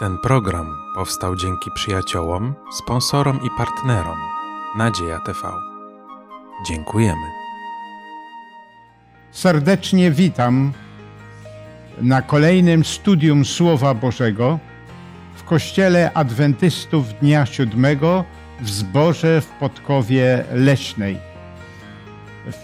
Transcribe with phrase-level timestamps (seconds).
[0.00, 4.18] Ten program powstał dzięki przyjaciołom, sponsorom i partnerom
[4.76, 5.38] Nadzieja TV.
[6.66, 7.26] Dziękujemy.
[9.30, 10.72] Serdecznie witam
[12.02, 14.58] na kolejnym studium Słowa Bożego
[15.34, 18.24] w Kościele Adwentystów Dnia Siódmego
[18.60, 21.18] w Zborze w Podkowie Leśnej.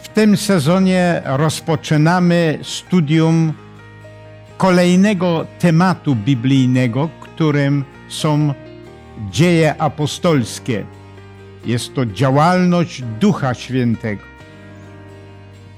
[0.03, 3.53] W tym sezonie rozpoczynamy studium
[4.57, 8.55] kolejnego tematu biblijnego, którym są
[9.31, 10.85] dzieje apostolskie.
[11.67, 14.23] Jest to działalność Ducha Świętego.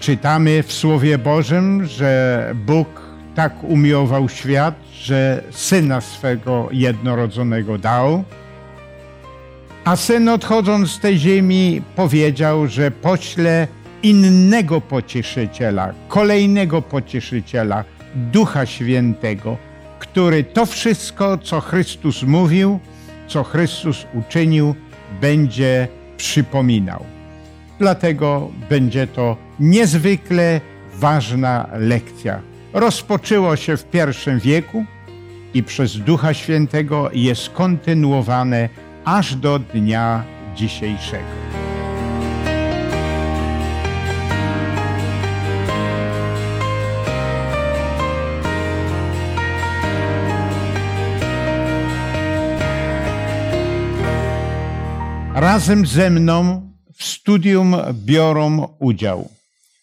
[0.00, 2.88] Czytamy w Słowie Bożym, że Bóg
[3.34, 8.24] tak umiłował świat, że Syna swego jednorodzonego dał,
[9.84, 13.68] a Syn odchodząc z tej ziemi powiedział, że pośle
[14.02, 17.84] innego pocieszyciela, kolejnego pocieszyciela,
[18.14, 19.67] Ducha Świętego,
[19.98, 22.80] który to wszystko, co Chrystus mówił,
[23.28, 24.74] co Chrystus uczynił,
[25.20, 27.04] będzie przypominał.
[27.78, 30.60] Dlatego będzie to niezwykle
[30.94, 32.40] ważna lekcja.
[32.72, 34.84] Rozpoczęło się w pierwszym wieku
[35.54, 38.68] i przez Ducha Świętego jest kontynuowane
[39.04, 40.24] aż do dnia
[40.56, 41.67] dzisiejszego.
[55.48, 59.30] Razem ze mną w studium biorą udział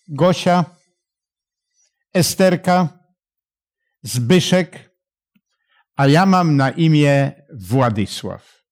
[0.08, 0.66] Gosia,
[2.14, 2.90] Esterka,
[4.04, 4.92] Zbyszek,
[5.96, 8.64] a ja mam na imię Władysław.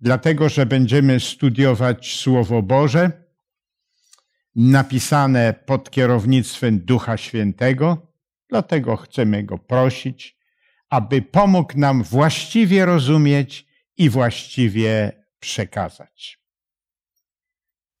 [0.00, 3.10] Dlatego, że będziemy studiować Słowo Boże,
[4.56, 8.12] napisane pod kierownictwem Ducha Świętego,
[8.48, 10.36] dlatego chcemy Go prosić,
[10.90, 13.66] aby pomógł nam właściwie rozumieć
[13.96, 16.38] i właściwie przekazać.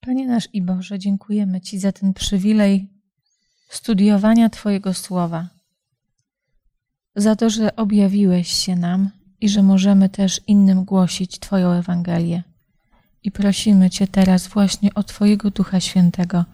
[0.00, 2.88] Panie nasz i Boże, dziękujemy Ci za ten przywilej
[3.68, 5.48] studiowania Twojego słowa,
[7.16, 9.10] za to, że objawiłeś się nam
[9.40, 12.42] i że możemy też innym głosić Twoją Ewangelię.
[13.22, 16.44] I prosimy Cię teraz właśnie o Twojego Ducha Świętego,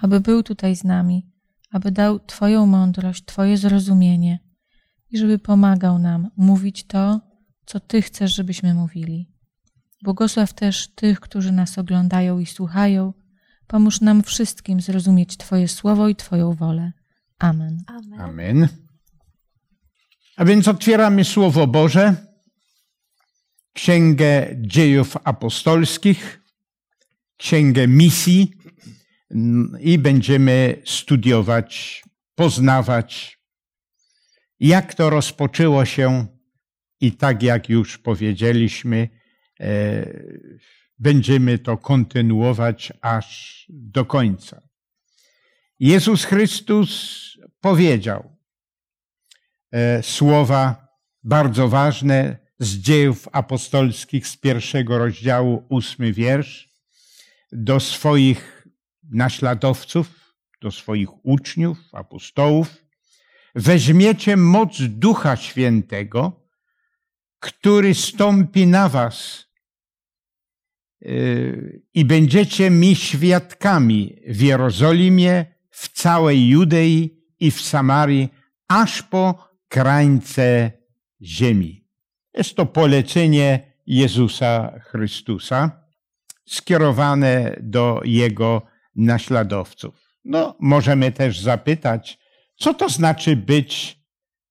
[0.00, 1.26] aby był tutaj z nami,
[1.70, 4.38] aby dał Twoją mądrość, Twoje zrozumienie
[5.10, 7.20] i żeby pomagał nam mówić to,
[7.66, 9.37] co Ty chcesz, żebyśmy mówili.
[10.02, 13.12] Błogosław też tych, którzy nas oglądają i słuchają.
[13.66, 16.92] Pomóż nam wszystkim zrozumieć Twoje słowo i Twoją wolę.
[17.38, 17.82] Amen.
[17.86, 18.20] Amen.
[18.20, 18.68] Amen.
[20.36, 22.14] A więc otwieramy Słowo Boże,
[23.72, 26.40] Księgę Dziejów Apostolskich,
[27.36, 28.52] Księgę Misji
[29.80, 32.02] i będziemy studiować,
[32.34, 33.38] poznawać,
[34.60, 36.26] jak to rozpoczęło się
[37.00, 39.08] i tak jak już powiedzieliśmy,
[40.98, 44.62] będziemy to kontynuować aż do końca.
[45.80, 47.18] Jezus Chrystus
[47.60, 48.36] powiedział
[49.72, 50.88] e, słowa
[51.22, 56.68] bardzo ważne z dziejów apostolskich z pierwszego rozdziału, ósmy wiersz,
[57.52, 58.66] do swoich
[59.10, 62.84] naśladowców, do swoich uczniów, apostołów.
[63.54, 66.48] Weźmiecie moc Ducha Świętego,
[67.40, 69.47] który stąpi na was
[71.94, 78.28] i będziecie mi świadkami w Jerozolimie, w całej Judei i w Samarii,
[78.68, 80.72] aż po krańce
[81.22, 81.84] ziemi.
[82.34, 85.84] Jest to polecenie Jezusa Chrystusa
[86.46, 88.62] skierowane do Jego
[88.96, 89.94] naśladowców.
[90.24, 92.18] No, możemy też zapytać,
[92.56, 93.98] co to znaczy być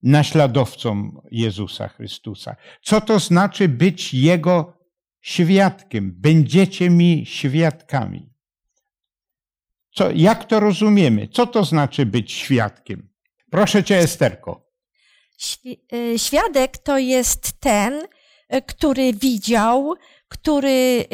[0.04, 2.56] naśladowcą Jezusa Chrystusa?
[2.82, 4.77] Co to znaczy być Jego
[5.28, 8.30] świadkiem, będziecie mi świadkami.
[9.96, 11.28] Co, jak to rozumiemy?
[11.28, 13.10] Co to znaczy być świadkiem?
[13.52, 14.68] Proszę cię, Esterko.
[15.94, 19.96] Y, świadek to jest ten, y, który widział,
[20.28, 21.06] który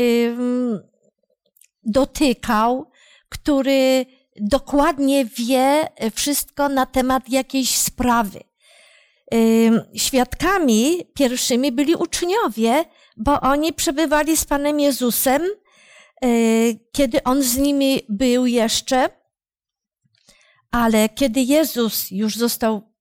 [1.84, 2.92] dotykał,
[3.30, 4.06] który
[4.42, 8.40] dokładnie wie wszystko na temat jakiejś sprawy.
[9.96, 12.86] Świadkami pierwszymi byli uczniowie,
[13.18, 16.28] bo oni przebywali z Panem Jezusem, e,
[16.92, 19.10] kiedy On z nimi był jeszcze,
[20.72, 22.94] ale kiedy Jezus już został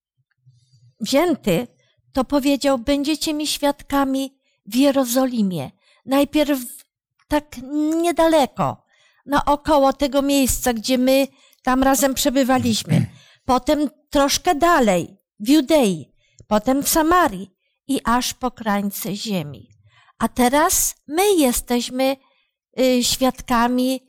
[0.99, 1.67] wzięty,
[2.13, 5.71] to powiedział: Będziecie mi świadkami w Jerozolimie.
[6.05, 6.59] Najpierw
[7.27, 7.57] tak
[8.01, 8.83] niedaleko,
[9.25, 11.27] naokoło tego miejsca, gdzie my
[11.63, 13.05] tam razem przebywaliśmy.
[13.45, 16.13] Potem troszkę dalej, w Judei,
[16.47, 17.51] potem w Samarii
[17.87, 19.72] i aż po krańce ziemi.
[20.23, 22.15] A teraz my jesteśmy
[22.79, 24.01] y, świadkami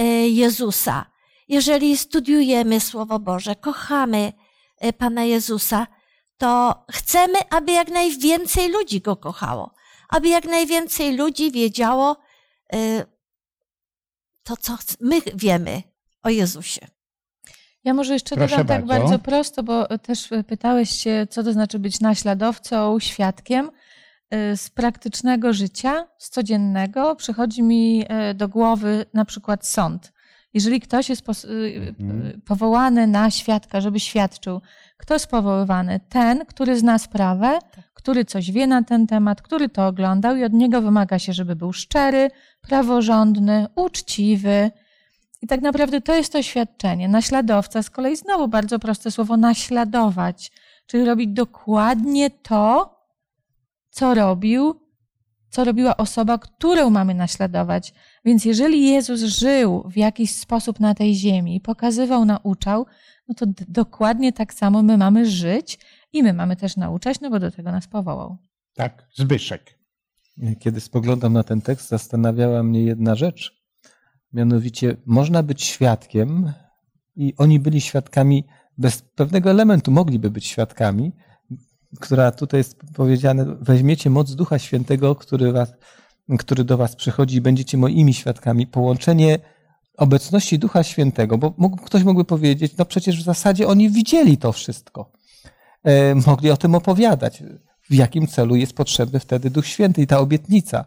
[0.00, 1.06] y, Jezusa.
[1.48, 4.32] Jeżeli studiujemy Słowo Boże, kochamy
[4.84, 5.86] y, Pana Jezusa,
[6.38, 9.74] to chcemy, aby jak najwięcej ludzi go kochało,
[10.08, 12.16] aby jak najwięcej ludzi wiedziało
[14.42, 15.82] to, co my wiemy
[16.22, 16.86] o Jezusie.
[17.84, 19.04] Ja może jeszcze Proszę dodam tak bardzo.
[19.04, 23.70] bardzo prosto, bo też pytałeś się, co to znaczy być naśladowcą, świadkiem.
[24.34, 30.12] Y, Z praktycznego życia, z codziennego, przychodzi mi y, do głowy na przykład sąd.
[30.54, 32.40] Jeżeli ktoś jest y, Mhm.
[32.40, 34.60] powołany na świadka, żeby świadczył,
[34.96, 36.00] kto jest powoływany?
[36.08, 37.58] Ten, który zna sprawę,
[37.94, 41.56] który coś wie na ten temat, który to oglądał i od niego wymaga się, żeby
[41.56, 42.30] był szczery,
[42.60, 44.70] praworządny, uczciwy.
[45.42, 47.08] I tak naprawdę to jest to świadczenie.
[47.08, 50.52] Naśladowca, z kolei znowu bardzo proste słowo naśladować,
[50.86, 52.99] czyli robić dokładnie to,
[53.90, 54.80] co robił,
[55.48, 57.94] co robiła osoba, którą mamy naśladować.
[58.24, 62.86] Więc jeżeli Jezus żył w jakiś sposób na tej ziemi, pokazywał, nauczał,
[63.28, 65.78] no to d- dokładnie tak samo my mamy żyć
[66.12, 68.36] i my mamy też nauczać, no bo do tego nas powołał.
[68.74, 69.78] Tak, Zbyszek.
[70.58, 73.60] Kiedy spoglądam na ten tekst, zastanawiała mnie jedna rzecz.
[74.32, 76.52] Mianowicie, można być świadkiem,
[77.16, 78.44] i oni byli świadkami,
[78.78, 81.12] bez pewnego elementu mogliby być świadkami,
[82.00, 85.72] która tutaj jest powiedziane, weźmiecie moc Ducha Świętego, który, was,
[86.38, 88.66] który do was przychodzi i będziecie moimi świadkami.
[88.66, 89.38] Połączenie
[89.96, 94.52] obecności Ducha Świętego, bo mógł, ktoś mógłby powiedzieć, no przecież w zasadzie oni widzieli to
[94.52, 95.12] wszystko.
[95.84, 97.42] E, mogli o tym opowiadać.
[97.90, 100.84] W jakim celu jest potrzebny wtedy Duch Święty i ta obietnica.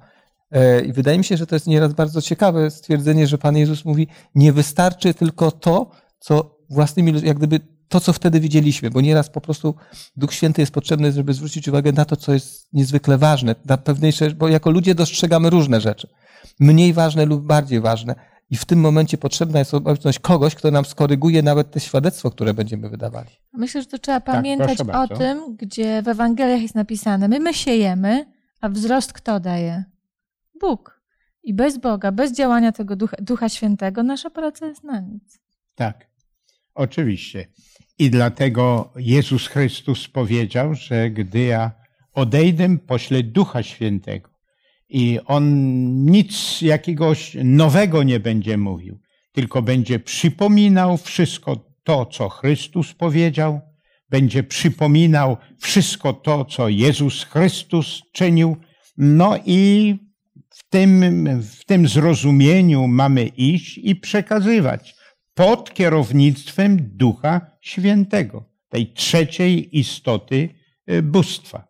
[0.51, 3.85] E, I wydaje mi się, że to jest nieraz bardzo ciekawe stwierdzenie, że Pan Jezus
[3.85, 9.29] mówi, nie wystarczy tylko to, co własnymi, jak gdyby to, co wtedy widzieliśmy, bo nieraz
[9.29, 9.75] po prostu
[10.15, 14.11] Duch Święty jest potrzebny, żeby zwrócić uwagę na to, co jest niezwykle ważne, na pewnej
[14.11, 16.07] rzeczy, bo jako ludzie dostrzegamy różne rzeczy.
[16.59, 18.15] Mniej ważne lub bardziej ważne.
[18.49, 22.53] I w tym momencie potrzebna jest obecność kogoś, kto nam skoryguje nawet te świadectwo, które
[22.53, 23.29] będziemy wydawali.
[23.53, 27.53] Myślę, że to trzeba pamiętać proszę o tym, gdzie w Ewangeliach jest napisane: My my
[27.53, 28.25] siejemy,
[28.61, 29.83] a wzrost kto daje?
[30.61, 31.03] Bóg.
[31.43, 35.39] I bez Boga, bez działania tego Ducha, Ducha Świętego, nasza praca jest na nic.
[35.75, 36.07] Tak,
[36.75, 37.47] oczywiście.
[37.99, 41.71] I dlatego Jezus Chrystus powiedział, że gdy ja
[42.13, 44.29] odejdę, poślę Ducha Świętego.
[44.89, 45.45] I On
[46.05, 48.99] nic jakiegoś nowego nie będzie mówił,
[49.31, 53.61] tylko będzie przypominał wszystko to, co Chrystus powiedział,
[54.09, 58.57] będzie przypominał wszystko to, co Jezus Chrystus czynił.
[58.97, 59.95] No i
[60.49, 64.95] w tym, w tym zrozumieniu mamy iść i przekazywać
[65.33, 70.49] pod kierownictwem Ducha Świętego, tej trzeciej istoty
[70.89, 71.67] y, bóstwa.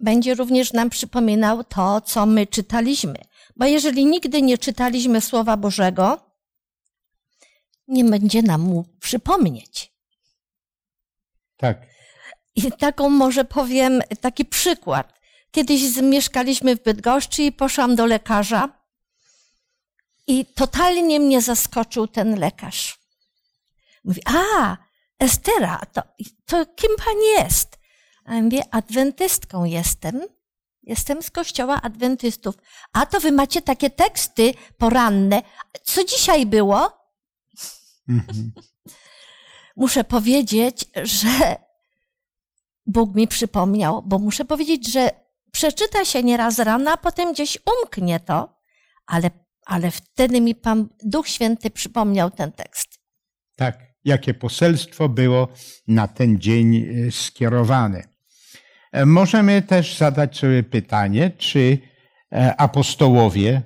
[0.00, 3.14] będzie również nam przypominał to, co my czytaliśmy.
[3.56, 6.20] Bo jeżeli nigdy nie czytaliśmy Słowa Bożego,
[7.88, 9.92] nie będzie nam mu przypomnieć.
[11.56, 11.86] Tak,
[12.56, 15.18] I taką może powiem taki przykład.
[15.50, 18.77] Kiedyś mieszkaliśmy w Bydgoszczy i poszłam do lekarza
[20.28, 22.98] i totalnie mnie zaskoczył ten lekarz.
[24.04, 24.76] Mówi, a,
[25.18, 26.02] Estera, to,
[26.46, 27.78] to kim pani jest?
[28.24, 30.20] A ja mówię, adwentystką jestem.
[30.82, 32.54] Jestem z kościoła adwentystów.
[32.92, 35.42] A to wy macie takie teksty poranne.
[35.82, 36.92] Co dzisiaj było?
[38.08, 38.52] Mhm.
[39.76, 41.56] muszę powiedzieć, że
[42.86, 45.10] Bóg mi przypomniał, bo muszę powiedzieć, że
[45.52, 48.58] przeczyta się nieraz rano, a potem gdzieś umknie to,
[49.06, 49.30] ale,
[49.68, 52.98] ale wtedy mi Pan Duch Święty przypomniał ten tekst.
[53.56, 53.88] tak.
[54.04, 55.48] Jakie poselstwo było
[55.88, 58.02] na ten dzień y, skierowane.
[58.92, 61.78] E, Możemy też zadać sobie pytanie, czy
[62.32, 63.62] e, apostołowie,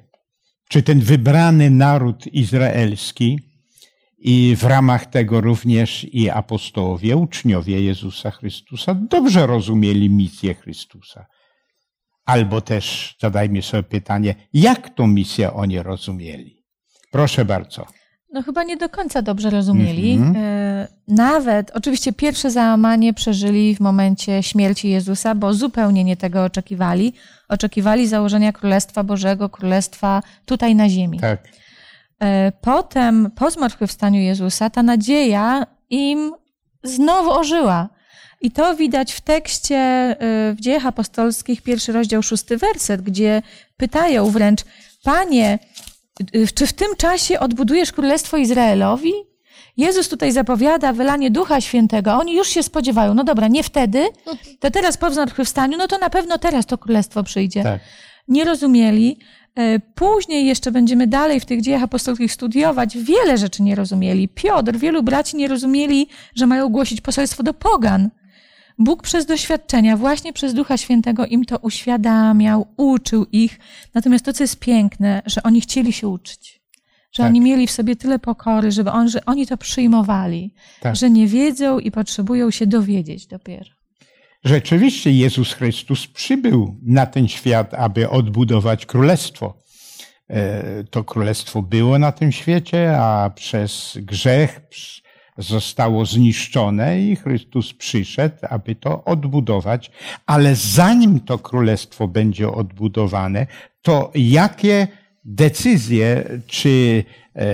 [0.68, 3.38] czy ten wybrany naród izraelski
[4.18, 11.26] i w ramach tego również i apostołowie, uczniowie Jezusa Chrystusa dobrze rozumieli misję Chrystusa.
[12.24, 16.62] Albo też zadajmy sobie pytanie, jak tą misję oni rozumieli.
[17.10, 17.86] Proszę bardzo.
[18.32, 20.12] No chyba nie do końca dobrze rozumieli.
[20.12, 20.36] Mhm.
[20.36, 27.12] E, Nawet, oczywiście pierwsze załamanie przeżyli w momencie śmierci Jezusa, bo zupełnie nie tego oczekiwali.
[27.48, 31.20] Oczekiwali założenia Królestwa Bożego, Królestwa tutaj na ziemi.
[31.20, 31.48] Tak.
[32.20, 36.32] E, Potem, po zmartwychwstaniu Jezusa, ta nadzieja im
[36.84, 37.88] znowu ożyła.
[38.42, 40.16] I to widać w tekście e,
[40.54, 43.42] w Dziejach Apostolskich, pierwszy rozdział, szósty werset, gdzie
[43.76, 44.60] pytają wręcz,
[45.04, 45.58] Panie,
[46.34, 49.12] e, czy w tym czasie odbudujesz Królestwo Izraelowi?
[49.76, 54.08] Jezus tutaj zapowiada wylanie Ducha Świętego, oni już się spodziewają, no dobra, nie wtedy,
[54.60, 57.62] to teraz po zmartwychwstaniu, no to na pewno teraz to królestwo przyjdzie.
[57.62, 57.80] Tak.
[58.28, 59.18] Nie rozumieli.
[59.94, 62.98] Później jeszcze będziemy dalej w tych dziejach apostolskich studiować.
[62.98, 64.28] Wiele rzeczy nie rozumieli.
[64.28, 68.10] Piotr, wielu braci nie rozumieli, że mają głosić poselstwo do pogan.
[68.78, 73.58] Bóg przez doświadczenia, właśnie przez Ducha Świętego im to uświadamiał, uczył ich.
[73.94, 76.62] Natomiast to, co jest piękne, że oni chcieli się uczyć.
[77.12, 77.26] Że Tak.
[77.30, 80.54] oni mieli w sobie tyle pokory, żeby on, że oni to przyjmowali.
[80.80, 80.96] Tak.
[80.96, 83.70] Że nie wiedzą i potrzebują się dowiedzieć dopiero.
[84.44, 89.58] Rzeczywiście Jezus Chrystus przybył na ten świat, aby odbudować królestwo.
[90.30, 94.60] E, To królestwo było na tym świecie, a przez grzech
[95.38, 99.90] zostało zniszczone i Chrystus przyszedł, aby to odbudować.
[100.26, 103.46] Ale zanim to królestwo będzie odbudowane,
[103.82, 104.88] to jakie
[105.24, 107.44] decyzje, czy e,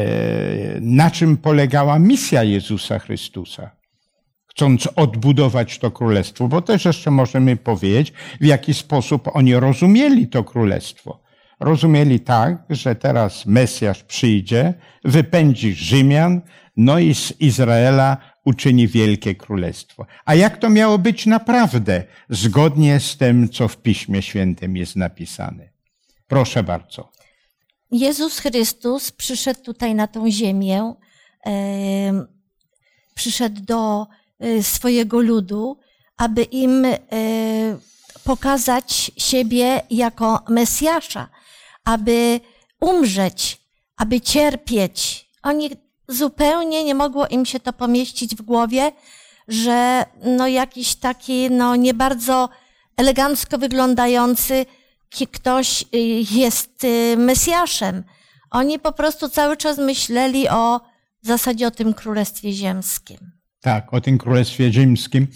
[0.80, 3.78] na czym polegała misja Jezusa Chrystusa?
[4.58, 10.44] chcąc odbudować to królestwo, bo też jeszcze możemy powiedzieć, w jaki sposób oni rozumieli to
[10.44, 11.20] królestwo.
[11.60, 16.40] Rozumieli tak, że teraz Mesjasz przyjdzie, wypędzi Rzymian,
[16.78, 20.06] no i z Izraela uczyni wielkie królestwo.
[20.24, 25.68] A jak to miało być naprawdę, zgodnie z tym, co w Piśmie Świętym jest napisane?
[26.26, 27.12] Proszę bardzo.
[27.90, 30.94] Jezus Chrystus przyszedł tutaj na tą ziemię,
[31.44, 32.26] em,
[33.14, 34.06] przyszedł do
[34.40, 35.78] e, swojego ludu,
[36.16, 36.98] aby im e,
[38.24, 41.28] pokazać siebie jako Mesjasza,
[41.84, 42.40] aby
[42.80, 43.58] umrzeć,
[43.96, 45.28] aby cierpieć.
[45.42, 45.70] Oni
[46.08, 48.92] zupełnie nie mogło im się to pomieścić w głowie,
[49.48, 52.48] że no jakiś taki no nie bardzo
[52.96, 54.66] elegancko wyglądający
[55.32, 55.98] ktoś y,
[56.30, 58.04] jest y, Mesjaszem.
[58.50, 60.80] Oni po prostu cały czas myśleli o
[61.22, 63.18] w zasadzie o tym królestwie ziemskim.
[63.60, 65.26] Tak, o tym królestwie rzymskim,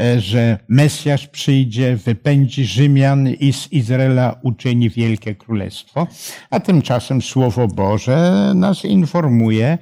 [0.00, 6.06] e, że Mesjasz przyjdzie, wypędzi Rzymian i z Izraela uczyni wielkie królestwo.
[6.50, 9.78] A tymczasem Słowo Boże nas informuje,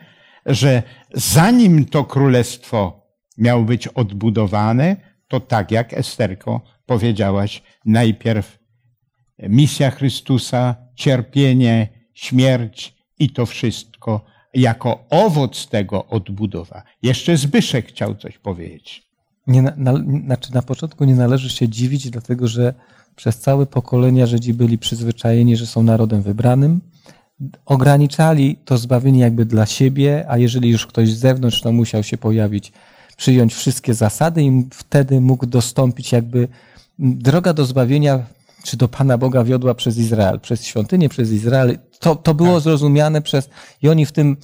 [0.46, 0.82] że
[1.14, 3.06] zanim to królestwo
[3.38, 4.96] miało być odbudowane,
[5.28, 8.58] to tak jak Esterko powiedziałaś, najpierw
[9.38, 16.82] misja Chrystusa, cierpienie, śmierć i to wszystko jako owoc tego odbudowa.
[17.02, 19.02] Jeszcze Zbyszek chciał coś powiedzieć.
[19.46, 19.94] Nie, na, na,
[20.24, 22.74] znaczy na początku nie należy się dziwić, dlatego że
[23.16, 26.80] przez całe pokolenia Żydzi byli przyzwyczajeni, że są narodem wybranym.
[27.66, 32.18] Ograniczali to zbawienie jakby dla siebie, a jeżeli już ktoś z zewnątrz, to musiał się
[32.18, 32.72] pojawić,
[33.16, 36.48] przyjąć wszystkie zasady i wtedy mógł dostąpić jakby
[36.98, 38.18] droga do zbawienia,
[38.64, 41.78] czy do Pana Boga wiodła przez Izrael, przez świątynię, przez Izrael.
[42.00, 43.48] To, to było zrozumiane przez,
[43.82, 44.36] i oni w tym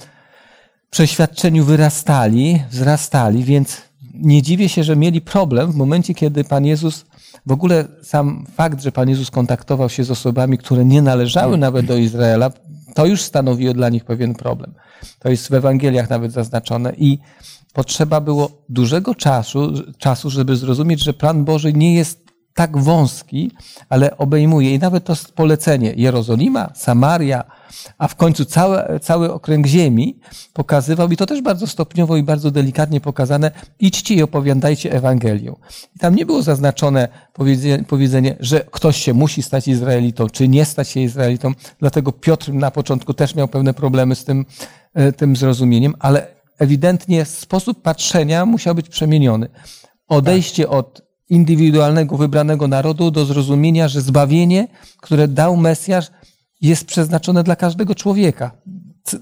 [0.89, 3.81] przeświadczeniu wyrastali, wzrastali, więc
[4.13, 7.05] nie dziwię się, że mieli problem w momencie, kiedy Pan Jezus,
[7.45, 11.85] w ogóle sam fakt, że Pan Jezus kontaktował się z osobami, które nie należały nawet
[11.85, 12.51] do Izraela,
[12.95, 14.73] to już stanowiło dla nich pewien problem.
[15.19, 17.19] To jest w Ewangeliach nawet zaznaczone i
[17.73, 22.28] potrzeba było dużego czasu, czasu, żeby zrozumieć, że plan Boży nie jest
[22.59, 23.51] tak wąski,
[23.89, 27.43] ale obejmuje i nawet to polecenie Jerozolima, Samaria,
[27.97, 30.19] a w końcu cały, cały okręg ziemi
[30.53, 35.53] pokazywał, i to też bardzo stopniowo i bardzo delikatnie pokazane, idźcie i opowiadajcie Ewangelię.
[35.95, 40.65] I tam nie było zaznaczone powiedzenie, powiedzenie, że ktoś się musi stać Izraelitą, czy nie
[40.65, 44.45] stać się Izraelitą, dlatego Piotr na początku też miał pewne problemy z tym,
[44.93, 49.49] e, tym zrozumieniem, ale ewidentnie sposób patrzenia musiał być przemieniony.
[50.07, 54.67] Odejście od indywidualnego, wybranego narodu do zrozumienia, że zbawienie,
[55.01, 56.07] które dał Mesjasz,
[56.61, 58.51] jest przeznaczone dla każdego człowieka,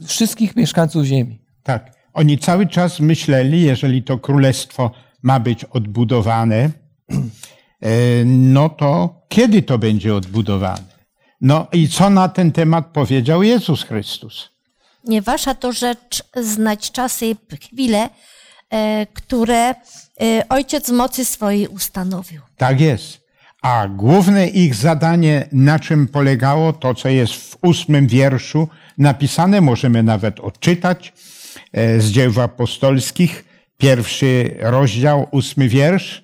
[0.05, 1.41] wszystkich mieszkańców ziemi.
[1.63, 1.97] Tak.
[2.13, 4.91] Oni cały czas myśleli, jeżeli to królestwo
[5.23, 6.69] ma być odbudowane,
[7.81, 7.89] e,
[8.25, 10.97] no to kiedy to będzie odbudowane?
[11.41, 14.49] No i co na ten temat powiedział Jezus Chrystus?
[15.03, 18.09] Nie wasza to rzecz znać czasy i chwile,
[18.69, 19.75] e, które
[20.50, 22.41] Ojciec w mocy swojej ustanowił.
[22.57, 23.27] Tak jest.
[23.62, 30.03] A główne ich zadanie, na czym polegało, to co jest w ósmym wierszu napisane, możemy
[30.03, 31.13] nawet odczytać
[31.74, 33.45] e, z dzieł apostolskich,
[33.77, 36.24] pierwszy rozdział, ósmy wiersz.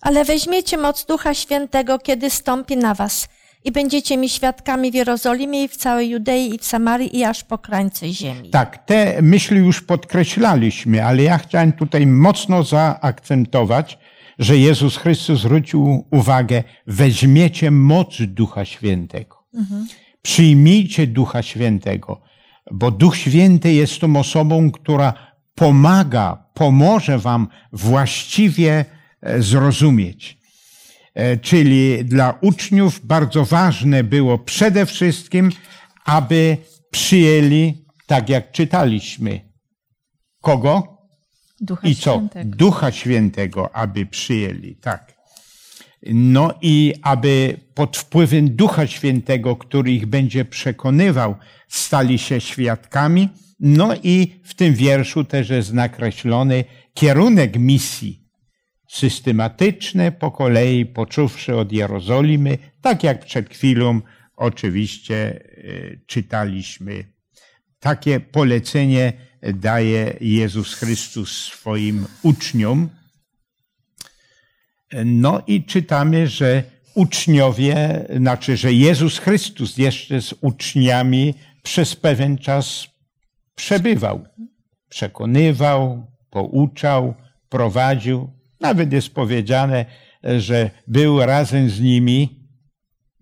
[0.00, 3.28] Ale weźmiecie moc Ducha Świętego, kiedy stąpi na was
[3.64, 7.44] i będziecie mi świadkami w Jerozolimie i w całej Judei i w Samarii i aż
[7.44, 8.50] po krańce ziemi.
[8.50, 13.98] Tak, te myśli już podkreślaliśmy, ale ja chciałem tutaj mocno zaakcentować,
[14.38, 19.42] że Jezus Chrystus zwrócił uwagę, weźmiecie moc Ducha Świętego.
[20.22, 22.20] Przyjmijcie Ducha Świętego,
[22.70, 25.14] bo Duch Święty jest tą osobą, która
[25.54, 28.84] pomaga, pomoże wam właściwie
[29.20, 30.41] e, zrozumieć.
[31.14, 35.50] E, Czyli dla uczniów bardzo ważne było przede wszystkim,
[36.04, 36.56] aby
[36.90, 39.40] przyjęli, tak jak czytaliśmy,
[40.40, 40.98] kogo?
[41.60, 42.16] Ducha I co?
[42.16, 42.56] Świętego.
[42.56, 45.12] Ducha Świętego, aby przyjęli, tak.
[46.06, 51.34] No i aby pod wpływem Ducha Świętego, który ich będzie przekonywał,
[51.68, 53.28] stali się świadkami.
[53.60, 56.64] No i w tym wierszu też jest nakreślony
[56.94, 58.21] kierunek misji.
[58.92, 64.00] Systematyczne po kolei, począwszy od Jerozolimy, tak jak przed chwilą
[64.36, 67.04] oczywiście e, czytaliśmy.
[67.80, 69.12] Takie polecenie
[69.54, 72.88] daje Jezus Chrystus swoim uczniom.
[75.04, 76.62] No i czytamy, że
[76.94, 82.86] uczniowie, znaczy, że Jezus Chrystus jeszcze z uczniami przez pewien czas
[83.54, 84.24] przebywał.
[84.88, 87.14] Przekonywał, pouczał,
[87.48, 88.41] prowadził.
[88.62, 89.84] Nawet jest powiedziane,
[90.38, 92.42] że był razem z nimi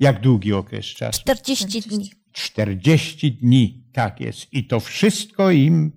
[0.01, 1.21] jak długi okres czasu?
[1.21, 2.11] 40 dni.
[2.33, 4.53] 40 dni, tak jest.
[4.53, 5.93] I to wszystko im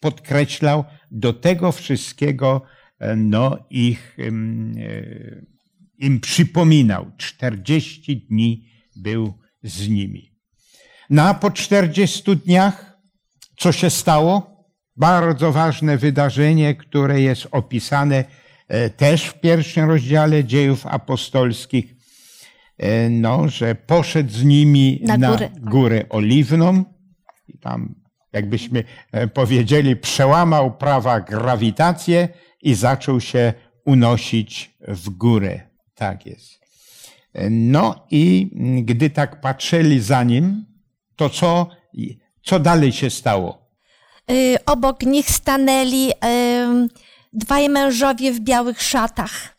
[0.00, 2.62] podkreślał, do tego wszystkiego
[2.98, 4.30] e, no, ich, e,
[5.98, 7.10] im przypominał.
[7.16, 10.32] 40 dni był z nimi.
[11.10, 12.98] No a po 40 dniach,
[13.56, 14.58] co się stało?
[14.96, 18.24] Bardzo ważne wydarzenie, które jest opisane
[18.96, 21.94] też w pierwszym rozdziale dziejów apostolskich,
[22.78, 25.50] e, no, że poszedł z nimi Na na, górę.
[25.60, 26.84] górę oliwną
[27.48, 27.94] i tam,
[28.32, 32.28] jakbyśmy e, powiedzieli, przełamał prawa grawitację
[32.62, 33.52] i zaczął się
[33.86, 35.60] unosić w górę.
[35.94, 36.60] Tak jest.
[37.34, 38.50] E, No i
[38.84, 40.64] gdy tak patrzyli za nim,
[41.16, 41.68] to co,
[42.42, 43.68] co dalej się stało?
[44.30, 46.88] Y, Obok nich stanęli em,
[47.32, 49.58] dwaj mężowie w białych szatach.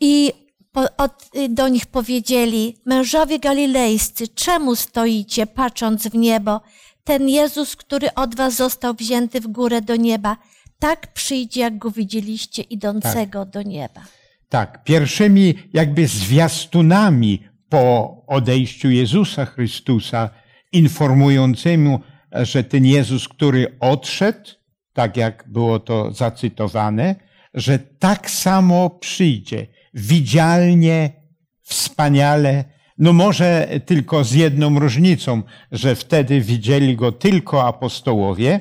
[0.00, 0.32] I
[0.72, 6.60] po, od, y, do nich powiedzieli, mężowie galilejscy, czemu stoicie, patrząc w niebo?
[7.04, 10.36] Ten Jezus, który od was został wzięty w górę do nieba,
[10.78, 14.00] tak przyjdzie, jak go widzieliście idącego do nieba.
[14.48, 20.30] Tak, pierwszymi jakby zwiastunami po odejściu Jezusa Chrystusa,
[20.72, 21.98] informującymi,
[22.32, 24.57] że ten Jezus, który odszedł,
[24.98, 27.14] tak jak było to zacytowane,
[27.54, 31.10] że tak samo przyjdzie, widzialnie,
[31.62, 32.64] wspaniale,
[32.98, 38.60] no może tylko z jedną różnicą, że wtedy widzieli go tylko apostołowie,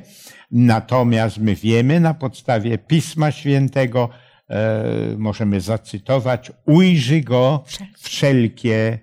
[0.52, 4.10] natomiast my wiemy na podstawie Pisma Świętego,
[4.50, 4.84] e,
[5.18, 7.64] możemy zacytować, ujrzy go
[7.98, 9.00] wszelkie,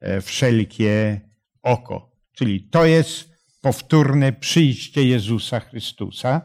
[0.00, 1.20] e, wszelkie
[1.62, 2.10] oko.
[2.32, 3.35] Czyli to jest
[3.66, 6.40] powtórne przyjście Jezusa Chrystusa.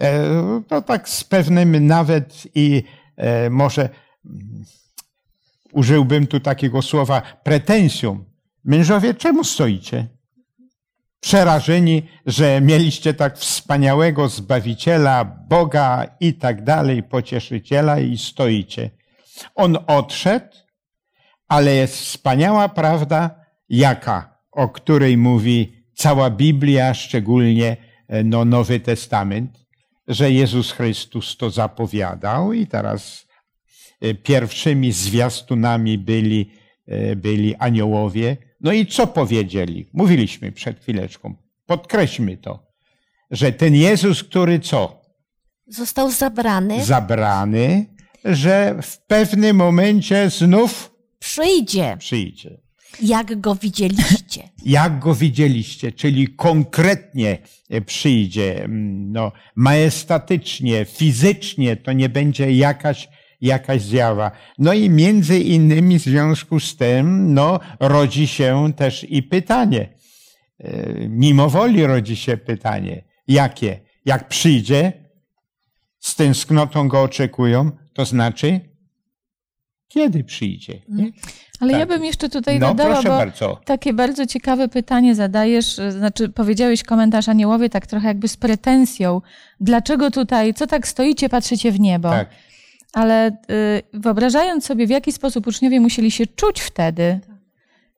[0.00, 2.82] E, to tak z pewnym nawet i
[3.16, 3.88] e, może
[5.72, 8.24] użyłbym tu takiego słowa pretensją.
[8.64, 10.06] Mężowie, czemu stoicie?
[11.20, 18.90] Przerażeni, że mieliście tak wspaniałego Zbawiciela, Boga i tak dalej, pocieszyciela i stoicie.
[19.54, 20.56] On odszedł,
[21.48, 27.76] ale jest wspaniała prawda, jaka, o której mówi cała Biblia, szczególnie
[28.08, 29.66] e, no, Nowy Testament,
[30.08, 33.26] że Jezus Chrystus to zapowiadał i teraz
[34.00, 36.50] e, pierwszymi zwiastunami byli,
[36.86, 38.36] e, byli aniołowie.
[38.60, 39.88] No i co powiedzieli?
[39.92, 41.34] Mówiliśmy przed chwileczką.
[41.66, 42.66] Podkreślmy to,
[43.30, 45.02] że ten Jezus, który co?
[45.66, 47.86] Został zabrany, Zabrany,
[48.24, 52.67] że w pewnym momencie znów przyjdzie, przyjdzie.
[53.02, 54.48] Jak go widzieliście.
[54.64, 57.38] jak go widzieliście, czyli konkretnie
[57.70, 63.08] e, przyjdzie, mm, no, majestatycznie, fizycznie, to nie będzie jakaś,
[63.40, 64.30] jakaś zjawa.
[64.58, 69.94] No i między innymi w związku z tym, no, rodzi się też i pytanie,
[70.58, 73.80] e, mimo woli rodzi się pytanie, jakie?
[74.04, 74.92] Jak przyjdzie,
[76.00, 78.60] z tęsknotą go oczekują, to znaczy,
[79.88, 80.82] kiedy przyjdzie?
[80.88, 81.12] Nie?
[81.60, 81.88] Ale ja Tak.
[81.88, 83.60] bym jeszcze tutaj No, dodała, bo bardzo.
[83.64, 89.20] takie bardzo ciekawe pytanie zadajesz, y, znaczy powiedziałeś komentarz aniołowie tak trochę jakby z pretensją.
[89.60, 92.10] Dlaczego tutaj, co tak stoicie, patrzycie w niebo?
[92.10, 92.28] Tak.
[92.92, 93.32] Ale y,
[93.92, 97.20] wyobrażając sobie, w jaki sposób uczniowie musieli się czuć wtedy,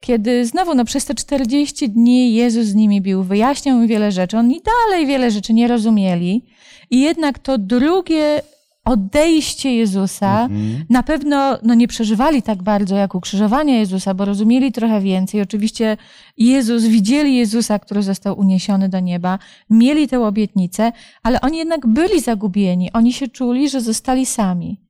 [0.00, 4.38] kiedy znowu no, przez te 40 dni Jezus z nimi był, wyjaśniał im wiele rzeczy,
[4.38, 6.44] oni dalej wiele rzeczy nie rozumieli
[6.90, 8.42] i jednak to drugie
[8.84, 10.42] odejście Jezusa.
[10.42, 10.84] Mhm.
[10.90, 15.42] Na pewno no, nie przeżywali tak bardzo jak ukrzyżowania Jezusa, bo rozumieli trochę więcej.
[15.42, 15.96] Oczywiście
[16.36, 19.38] Jezus, widzieli Jezusa, który został uniesiony do nieba,
[19.70, 22.92] mieli tę obietnicę, ale oni jednak byli zagubieni.
[22.92, 24.80] Oni się czuli, że zostali sami.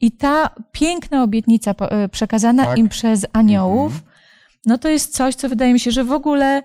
[0.00, 2.78] I ta piękna obietnica e, przekazana Tak.
[2.78, 3.92] im przez aniołów,
[4.66, 6.62] no to jest coś, co wydaje mi się, że w ogóle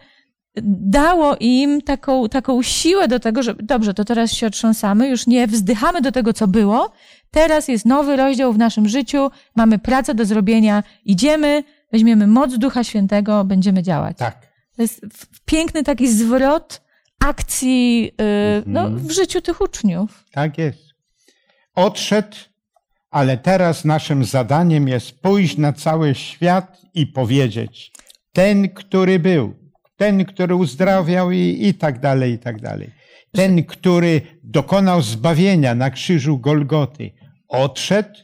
[0.56, 5.48] dało im taką, taką siłę do tego, że dobrze, to teraz się otrząsamy, już nie
[5.48, 6.92] wzdychamy do tego, co było.
[7.32, 12.84] Teraz jest nowy rozdział w naszym życiu, mamy pracę do zrobienia, idziemy, weźmiemy moc Ducha
[12.84, 14.18] Świętego, będziemy działać.
[14.18, 14.48] Tak.
[14.76, 15.06] To jest
[15.46, 16.82] piękny taki zwrot
[17.20, 18.12] akcji yy,
[18.66, 20.26] no, w życiu tych uczniów.
[20.32, 20.80] Tak jest.
[21.76, 22.38] Odszedł,
[23.12, 27.92] ale teraz naszym zadaniem jest pójść na cały świat i powiedzieć:
[28.34, 29.61] ten, który był,
[30.02, 32.90] ten, który uzdrawiał i, i tak dalej, i tak dalej.
[33.32, 37.12] Ten, który dokonał zbawienia na krzyżu Golgoty,
[37.48, 38.20] odszedł,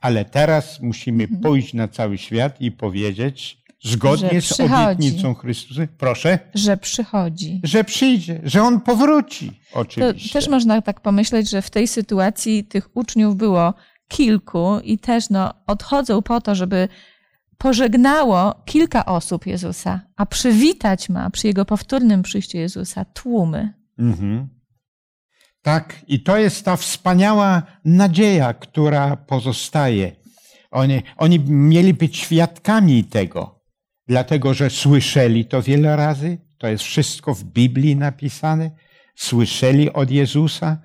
[0.00, 6.76] ale teraz musimy pójść na cały świat i powiedzieć, zgodnie z obietnicą Chrystusa, proszę, Że
[6.76, 7.60] przychodzi.
[7.64, 9.52] że przyjdzie, że On powróci.
[9.72, 10.32] To Oczywiście.
[10.32, 13.74] też można tak pomyśleć, że w tej sytuacji tych uczniów było
[14.08, 16.88] kilku i też no, odchodzą po to, żeby
[17.58, 23.74] pożegnało kilka osób Jezusa, a przywitać ma przy jego powtórnym przyjściu Jezusa tłumy.
[23.98, 24.48] Mhm.
[25.62, 30.12] Tak, i to jest ta wspaniała nadzieja, która pozostaje.
[30.70, 33.60] Oni, oni mieli być świadkami tego,
[34.08, 36.38] dlatego że słyszeli to wiele razy.
[36.58, 38.70] To jest wszystko w Biblii napisane.
[39.16, 40.78] Słyszeli od Jezusa.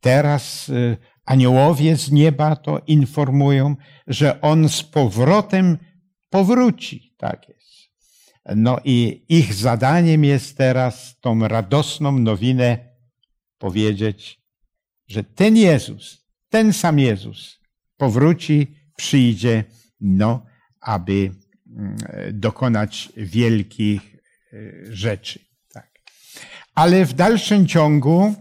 [0.00, 5.78] Teraz y, aniołowie z nieba to informują, że On z powrotem
[6.30, 7.14] powróci.
[7.16, 7.68] Tak jest.
[8.56, 12.78] No i ich zadaniem jest teraz tą radosną nowinę
[13.58, 14.40] powiedzieć,
[15.08, 17.60] że ten Jezus, ten sam Jezus
[17.96, 19.64] powróci, przyjdzie,
[20.00, 20.46] no,
[20.80, 21.30] aby
[21.76, 21.96] mm,
[22.32, 24.16] dokonać wielkich
[24.52, 24.58] e,
[24.94, 25.40] rzeczy.
[25.72, 25.90] Tak.
[26.74, 28.34] Ale w dalszym ciągu,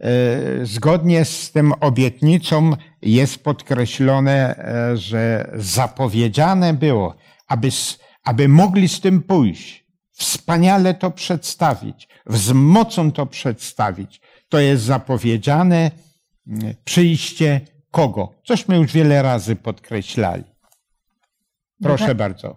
[0.00, 7.14] e, zgodnie z tym obietnicą, jest podkreślone, e, że zapowiedziane było,
[7.46, 7.68] aby,
[8.24, 14.20] aby mogli z tym pójść, wspaniale to przedstawić, z mocą to przedstawić.
[14.48, 15.90] To jest zapowiedziane
[16.84, 18.34] przyjście kogo?
[18.44, 20.44] Cośmy już wiele razy podkreślali.
[21.82, 22.56] Proszę Ducha- bardzo.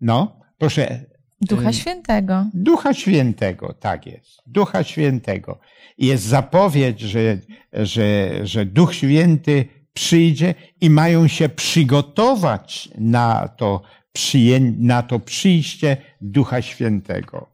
[0.00, 1.11] No, proszę.
[1.42, 2.46] Ducha Y, Świętego.
[2.54, 4.42] Ducha Świętego, tak jest.
[4.46, 5.58] Ducha Świętego.
[5.98, 7.38] Jest zapowiedź, że,
[7.72, 15.96] że, że Duch Święty przyjdzie i mają się przygotować na to, przyję, na to przyjście
[16.20, 17.52] Ducha Świętego.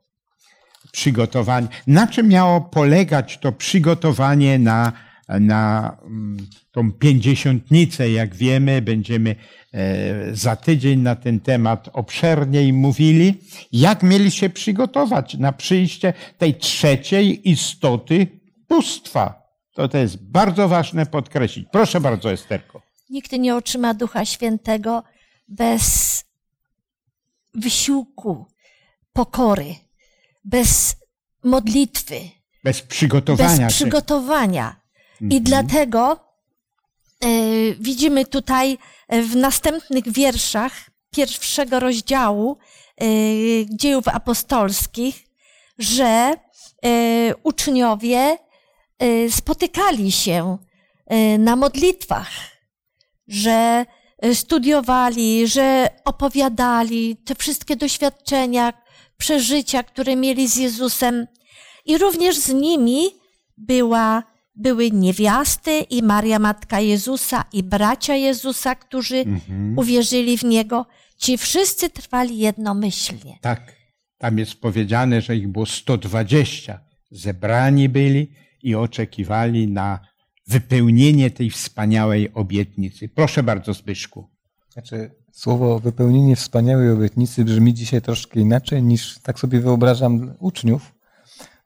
[0.92, 1.68] Przygotowanie.
[1.86, 4.92] Na czym miało polegać to przygotowanie na,
[5.28, 6.36] na mm,
[6.72, 8.10] tą pięćdziesiątnicę?
[8.10, 9.36] Jak wiemy, będziemy
[9.72, 13.34] e, za tydzień na ten temat obszerniej mówili.
[13.72, 18.26] Jak mieli się przygotować na przyjście tej trzeciej istoty
[18.68, 19.42] bóstwa?
[19.74, 21.68] To, to jest bardzo ważne podkreślić.
[21.72, 22.82] Proszę bardzo, Esterko.
[23.10, 25.02] Nikt nie otrzyma Ducha Świętego
[25.48, 26.24] bez
[27.54, 28.46] wysiłku,
[29.12, 29.74] pokory,
[30.44, 30.96] bez
[31.44, 32.20] modlitwy,
[32.64, 33.84] Bez przygotowania bez się.
[35.20, 35.42] I Mhm.
[35.42, 36.20] dlatego
[37.24, 37.28] e,
[37.80, 38.78] widzimy tutaj
[39.08, 40.72] e, w następnych wierszach
[41.10, 42.56] pierwszego rozdziału
[43.00, 43.04] e,
[43.70, 45.24] dziejów apostolskich,
[45.78, 46.04] że
[46.84, 48.38] e, uczniowie
[49.30, 50.58] spotykali się
[51.38, 52.30] na modlitwach,
[53.28, 53.86] że
[54.34, 58.72] studiowali, że opowiadali te wszystkie doświadczenia,
[59.18, 61.26] przeżycia, które mieli z Jezusem.
[61.84, 63.10] I również z nimi
[63.56, 64.22] była,
[64.58, 69.78] były niewiasty i Maria Matka Jezusa i bracia Jezusa, którzy Mhm.
[69.78, 70.86] uwierzyli w Niego.
[71.16, 73.38] Ci wszyscy trwali jednomyślnie.
[73.40, 73.72] Tak.
[74.18, 76.80] Tam jest powiedziane, że ich było 120.
[77.10, 78.30] Zebrani byli
[78.62, 79.98] i oczekiwali na
[80.46, 83.08] wypełnienie tej wspaniałej obietnicy.
[83.08, 84.28] Proszę bardzo, Zbyszku.
[84.72, 90.94] Znaczy, słowo wypełnienie wspaniałej obietnicy brzmi dzisiaj troszkę inaczej niż tak sobie wyobrażam uczniów,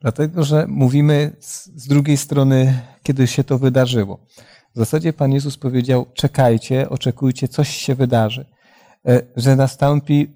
[0.02, 4.26] dlatego że mówimy z, z drugiej strony, kiedy się to wydarzyło.
[4.74, 8.46] W zasadzie Pan Jezus powiedział: czekajcie, oczekujcie, coś się wydarzy,
[9.08, 10.28] E, że nastąpi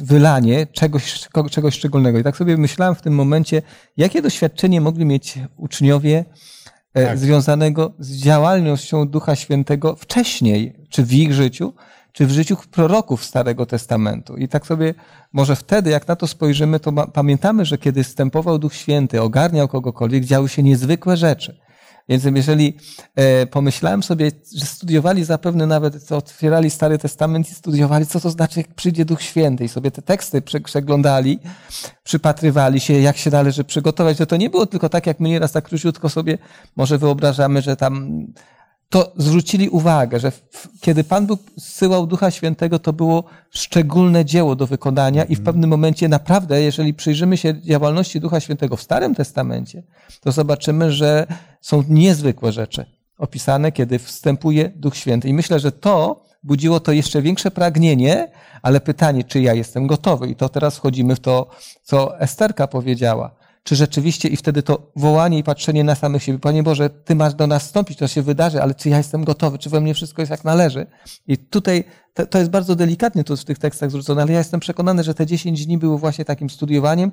[0.00, 2.18] wylanie czegoś, czegoś szczególnego.
[2.18, 3.62] I tak sobie myślałem w tym momencie,
[3.96, 6.24] jakie doświadczenie mogli mieć uczniowie
[6.94, 7.18] e, Tak.
[7.18, 11.74] związanego z działalnością Ducha Świętego wcześniej, czy w ich życiu,
[12.12, 14.36] czy w życiu proroków Starego Testamentu.
[14.36, 14.94] I tak sobie,
[15.32, 19.68] może wtedy, jak na to spojrzymy, to ma, pamiętamy, że kiedy wstępował Duch Święty, ogarniał
[19.68, 21.60] kogokolwiek, działy się niezwykłe rzeczy.
[22.10, 22.76] Więc jeżeli
[23.16, 28.60] e, pomyślałem sobie, że studiowali zapewne nawet, otwierali Stary Testament i studiowali, co to znaczy,
[28.60, 31.38] jak przyjdzie Duch Święty i sobie te teksty przeglądali,
[32.04, 35.52] przypatrywali się, jak się należy przygotować, że to nie było tylko tak, jak my nieraz
[35.52, 36.38] tak króciutko sobie
[36.76, 38.26] może wyobrażamy, że tam
[38.90, 40.32] to zwrócili uwagę, że
[40.80, 45.70] kiedy Pan Bóg zsyłał Ducha Świętego, to było szczególne dzieło do wykonania i w pewnym
[45.70, 49.82] momencie naprawdę, jeżeli przyjrzymy się działalności Ducha Świętego w Starym Testamencie,
[50.20, 51.26] to zobaczymy, że
[51.60, 52.86] są niezwykłe rzeczy
[53.18, 55.28] opisane, kiedy wstępuje Duch Święty.
[55.28, 58.30] I myślę, że to budziło to jeszcze większe pragnienie,
[58.62, 60.28] ale pytanie, czy ja jestem gotowy?
[60.28, 61.50] I to teraz wchodzimy w to,
[61.82, 66.62] co Esterka powiedziała czy rzeczywiście i wtedy to wołanie i patrzenie na samych siebie, Panie
[66.62, 69.70] Boże, Ty masz do nas wstąpić, to się wydarzy, ale czy ja jestem gotowy, czy
[69.70, 70.86] we mnie wszystko jest jak należy?
[71.26, 74.60] I tutaj to, to jest bardzo delikatnie tu w tych tekstach zwrócone, ale ja jestem
[74.60, 77.12] przekonany, że te 10 dni było właśnie takim studiowaniem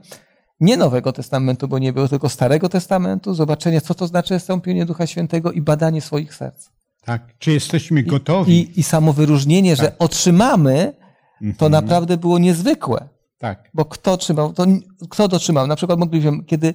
[0.59, 5.07] nie Nowego Testamentu, bo nie było tylko Starego Testamentu, zobaczenie, co to znaczy stąpienie Ducha
[5.07, 6.69] Świętego i badanie swoich serc.
[7.05, 8.53] Tak, czy jesteśmy gotowi?
[8.53, 9.85] I, i, i samo wyróżnienie, tak.
[9.85, 10.93] że otrzymamy,
[11.39, 11.71] to mhm.
[11.71, 13.09] naprawdę było niezwykłe.
[13.37, 13.69] Tak.
[13.73, 14.65] Bo kto trzymał, to
[15.09, 15.67] kto dotrzymał?
[15.67, 16.73] Na przykład moglibyśmy, kiedy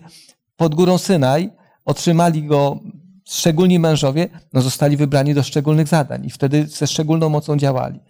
[0.57, 1.51] pod górą Synaj
[1.85, 2.81] otrzymali go
[3.25, 8.01] szczególni mężowie, no zostali wybrani do szczególnych zadań i wtedy ze szczególną mocą działali.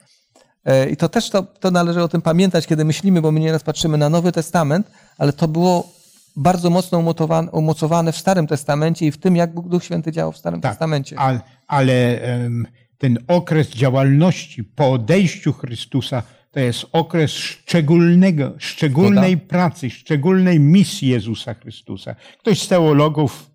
[0.64, 3.62] E, I to też to, to należy o tym pamiętać, kiedy myślimy, bo my nieraz
[3.62, 5.88] patrzymy na Nowy Testament, ale to było
[6.36, 6.98] bardzo mocno
[7.52, 10.72] umocowane, w Starym Testamencie i w tym, jak Bóg Duch Święty działał w Starym tak,
[10.72, 11.18] Testamencie.
[11.18, 12.20] Ale, ale
[12.98, 21.54] ten okres działalności po odejściu Chrystusa to jest okres szczególnego, szczególnej pracy, szczególnej misji Jezusa
[21.54, 22.14] Chrystusa.
[22.38, 23.50] Ktoś z teologów,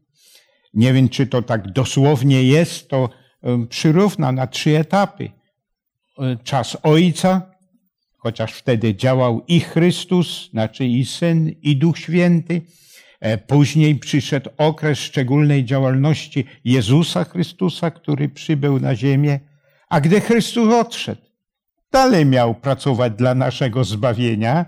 [0.73, 3.09] nie wiem czy to tak dosłownie jest, to
[3.69, 5.29] przyrówna na trzy etapy.
[6.19, 7.51] E, czas Ojca,
[8.17, 12.61] chociaż wtedy działał i Chrystus, znaczy i Syn, i Duch Święty.
[13.19, 19.39] E, później przyszedł okres szczególnej działalności Jezusa Chrystusa, który przybył na ziemię.
[19.89, 21.21] A gdy Chrystus odszedł,
[21.91, 24.65] dalej miał pracować dla naszego zbawienia,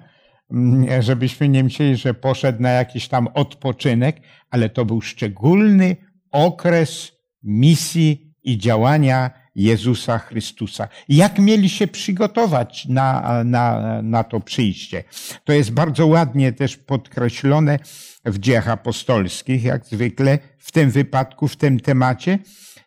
[0.51, 5.95] mm, żebyśmy nie myśleli, że poszedł na jakiś tam odpoczynek, ale to był szczególny
[6.31, 7.11] okres
[7.43, 10.87] misji i działania Jezusa Chrystusa.
[11.09, 15.03] Jak mieli się przygotować na, na, na to przyjście?
[15.43, 17.79] To jest bardzo ładnie też podkreślone
[18.25, 22.39] w dziejach apostolskich, jak zwykle w tym wypadku, w tym temacie.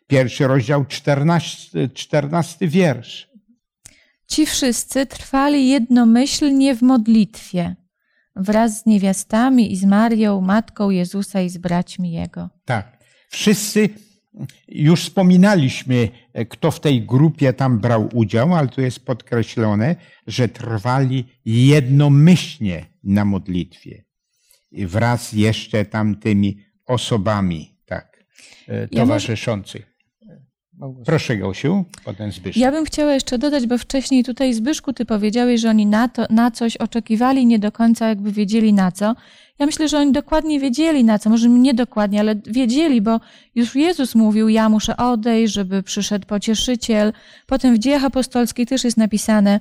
[0.07, 3.32] Pierwszy rozdział, czternasty, czternasty wiersz.
[4.33, 7.75] Ci wszyscy trwali jednomyślnie w modlitwie
[8.35, 12.49] wraz z niewiastami i z Marią, matką Jezusa i z braćmi Jego.
[12.65, 12.97] Tak.
[13.29, 13.89] Wszyscy,
[14.67, 16.09] już wspominaliśmy,
[16.49, 19.95] kto w tej grupie tam brał udział, ale tu jest podkreślone,
[20.27, 24.03] że trwali jednomyślnie na modlitwie.
[24.71, 28.25] Wraz jeszcze tamtymi osobami, tak,
[28.95, 29.92] towarzyszących.
[31.05, 32.61] Proszę Gosiu, potem Zbyszek.
[32.61, 36.25] Ja bym chciała jeszcze dodać, bo wcześniej tutaj Zbyszku ty powiedziałeś, że oni na, to,
[36.29, 39.15] na coś oczekiwali, nie do końca jakby wiedzieli na co.
[39.59, 43.19] Ja myślę, że oni dokładnie wiedzieli na co, może nie dokładnie, ale wiedzieli, bo
[43.55, 47.13] już Jezus mówił, ja muszę odejść, żeby przyszedł pocieszyciel.
[47.47, 49.59] Potem w dziejach apostolskich też jest napisane,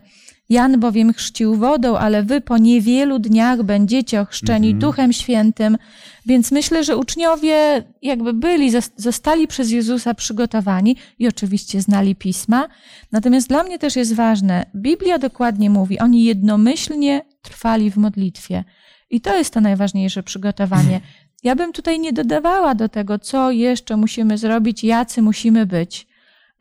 [0.53, 4.79] Jan bowiem chrzcił wodą, ale wy po niewielu dniach będziecie ochrzczeni -hmm.
[4.79, 5.79] Duchem Świętym.
[6.27, 12.69] Więc myślę, że uczniowie jakby byli, zostali przez Jezusa przygotowani i oczywiście znali pisma.
[13.13, 18.65] Natomiast dla mnie też jest ważne, Biblia dokładnie mówi, oni jednomyślnie trwali w modlitwie.
[19.11, 21.01] I to jest to najważniejsze przygotowanie.
[21.45, 26.07] Ja bym tutaj nie dodawała do tego, co jeszcze musimy zrobić, jacy musimy być.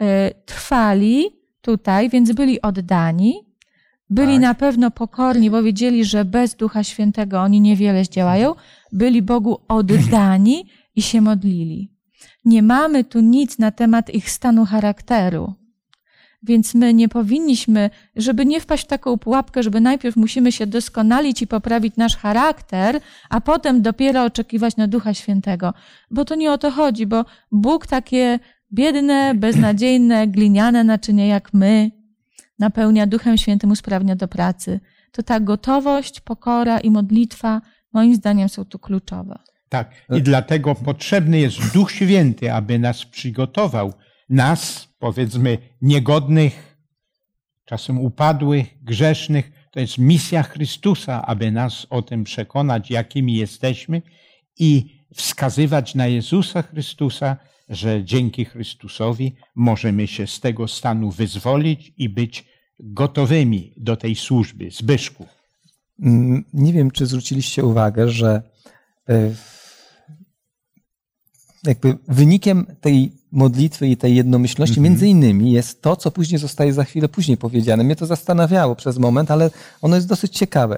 [0.01, 1.25] E, trwali
[1.61, 3.50] tutaj, więc byli oddani,
[4.11, 4.41] byli tak.
[4.41, 8.55] na pewno pokorni, bo wiedzieli, że bez Ducha Świętego oni niewiele zdziałają.
[8.91, 11.91] Byli Bogu oddani i się modlili.
[12.45, 15.53] Nie mamy tu nic na temat ich stanu charakteru.
[16.43, 21.41] Więc my nie powinniśmy, żeby nie wpaść w taką pułapkę, żeby najpierw musimy się doskonalić
[21.41, 25.73] i poprawić nasz charakter, a potem dopiero oczekiwać na Ducha Świętego.
[26.11, 28.39] Bo to nie o to chodzi, bo Bóg takie
[28.73, 32.00] biedne, beznadziejne, gliniane naczynie jak my
[32.61, 34.79] napełnia Duchem Świętym, usprawnia do pracy.
[35.11, 37.61] To ta gotowość, pokora i modlitwa
[37.93, 39.39] moim zdaniem są tu kluczowe.
[39.69, 43.93] Tak, i dlatego potrzebny jest Duch Święty, aby nas przygotował,
[44.29, 46.77] nas, powiedzmy, niegodnych,
[47.65, 49.51] czasem upadłych, grzesznych.
[49.71, 54.01] To jest misja Chrystusa, aby nas o tym przekonać, jakimi jesteśmy
[54.59, 57.37] i wskazywać na Jezusa Chrystusa,
[57.69, 62.50] że dzięki Chrystusowi możemy się z tego stanu wyzwolić i być
[62.83, 64.71] gotowymi do tej służby.
[64.71, 65.25] Zbyszku.
[65.99, 68.41] Mm, nie wiem, czy zwróciliście uwagę, że
[69.09, 69.31] e,
[71.63, 74.83] jakby wynikiem tej modlitwy i tej jednomyślności Mhm.
[74.83, 77.83] między innymi jest to, co później zostaje za chwilę później powiedziane.
[77.83, 80.77] Mnie to zastanawiało przez moment, ale ono jest dosyć ciekawe.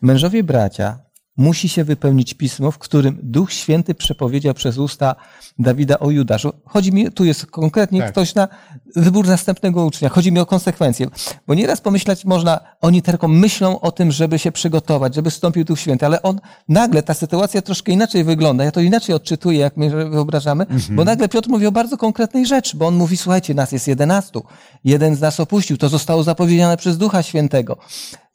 [0.00, 0.98] Mężowie bracia
[1.36, 5.14] musi się wypełnić pismo, w którym Duch Święty przepowiedział przez usta
[5.58, 6.52] Dawida o Judaszu.
[6.64, 8.12] Chodzi mi, tu jest konkretnie Tak.
[8.12, 8.48] ktoś na
[8.96, 10.08] wybór następnego ucznia.
[10.08, 11.06] Chodzi mi o konsekwencje.
[11.46, 15.80] Bo nieraz pomyśleć można, oni tylko myślą o tym, żeby się przygotować, żeby wstąpił Duch
[15.80, 18.64] Święty, ale on nagle, ta sytuacja troszkę inaczej wygląda.
[18.64, 22.76] Ja to inaczej odczytuję, jak my wyobrażamy, bo nagle Piotr mówi o bardzo konkretnej rzeczy,
[22.76, 24.44] bo on mówi, słuchajcie, nas jest jedenastu.
[24.84, 25.76] Jeden z nas opuścił.
[25.76, 27.78] To zostało zapowiedziane przez Ducha Świętego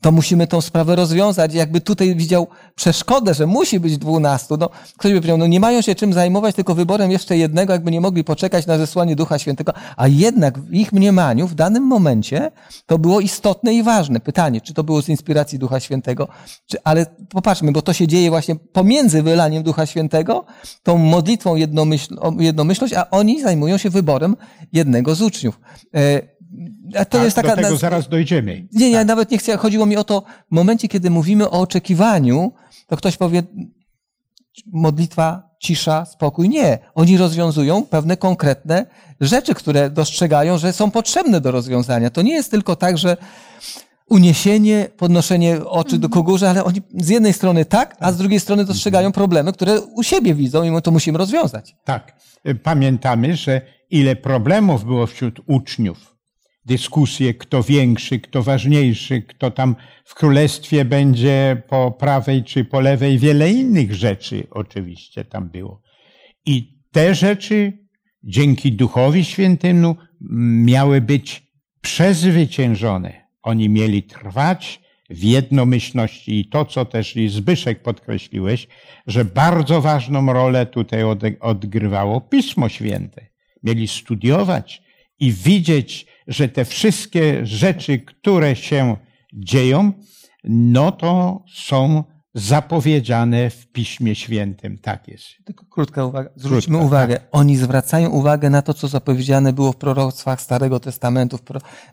[0.01, 1.53] to musimy tą sprawę rozwiązać.
[1.53, 4.57] Jakby tutaj widział przeszkodę, że musi być dwunastu.
[4.57, 7.91] No, ktoś by powiedział, no nie mają się czym zajmować, tylko wyborem jeszcze jednego, jakby
[7.91, 9.73] nie mogli poczekać na zesłanie Ducha Świętego.
[9.97, 12.51] A jednak w ich mniemaniu w danym momencie
[12.85, 14.19] to było istotne i ważne.
[14.19, 16.27] Pytanie, czy to było z inspiracji Ducha Świętego,
[16.65, 20.45] czy, ale popatrzmy, bo to się dzieje właśnie pomiędzy wylaniem Ducha Świętego,
[20.83, 24.35] tą modlitwą jednomyśl, jednomyślność, a oni zajmują się wyborem
[24.73, 25.59] jednego z uczniów.
[26.95, 27.49] A to Tak, jest taka...
[27.49, 28.67] do tego na- zaraz dojdziemy.
[28.73, 29.07] nie, ja Tak.
[29.07, 29.57] nawet nie chcę.
[29.57, 32.51] Chodziło mi o to, w momencie, kiedy mówimy o oczekiwaniu,
[32.87, 33.43] to ktoś powie,
[34.73, 36.49] modlitwa, cisza, spokój.
[36.49, 36.79] Nie.
[36.95, 38.85] Oni rozwiązują pewne konkretne
[39.21, 42.09] rzeczy, które dostrzegają, że są potrzebne do rozwiązania.
[42.09, 43.17] To nie jest tylko tak, że
[44.09, 48.65] uniesienie, podnoszenie oczy do kogórza, ale oni z jednej strony tak, a z drugiej strony
[48.65, 51.75] dostrzegają problemy, które u siebie widzą i my to musimy rozwiązać.
[51.85, 52.15] Tak.
[52.63, 56.16] Pamiętamy, że ile problemów było wśród uczniów.
[56.67, 59.75] Dyskusje, kto większy, kto ważniejszy, kto tam
[60.05, 63.19] w królestwie będzie po prawej czy po lewej.
[63.19, 65.81] Wiele innych rzeczy oczywiście tam było.
[66.45, 67.73] I te rzeczy
[68.23, 69.95] dzięki Duchowi Świętemu
[70.65, 71.43] miały być
[71.81, 73.27] przezwyciężone.
[73.43, 78.67] Oni mieli trwać w jednomyślności i to, co też i Zbyszek podkreśliłeś,
[79.07, 81.01] że bardzo ważną rolę tutaj
[81.39, 83.27] odgrywało Pismo Święte.
[83.63, 84.86] Mieli studiować
[85.19, 88.97] i widzieć, że te wszystkie rzeczy, które się
[89.33, 89.91] dzieją,
[90.43, 92.03] no to są
[92.37, 94.77] zapowiedziane w Piśmie Świętym.
[94.77, 95.25] Tak jest.
[95.45, 96.29] Tylko krótka uwaga.
[96.35, 97.19] Zwróćmy Krótka, uwagę.
[97.31, 101.39] Oni zwracają uwagę na to, co zapowiedziane było w proroctwach Starego Testamentu,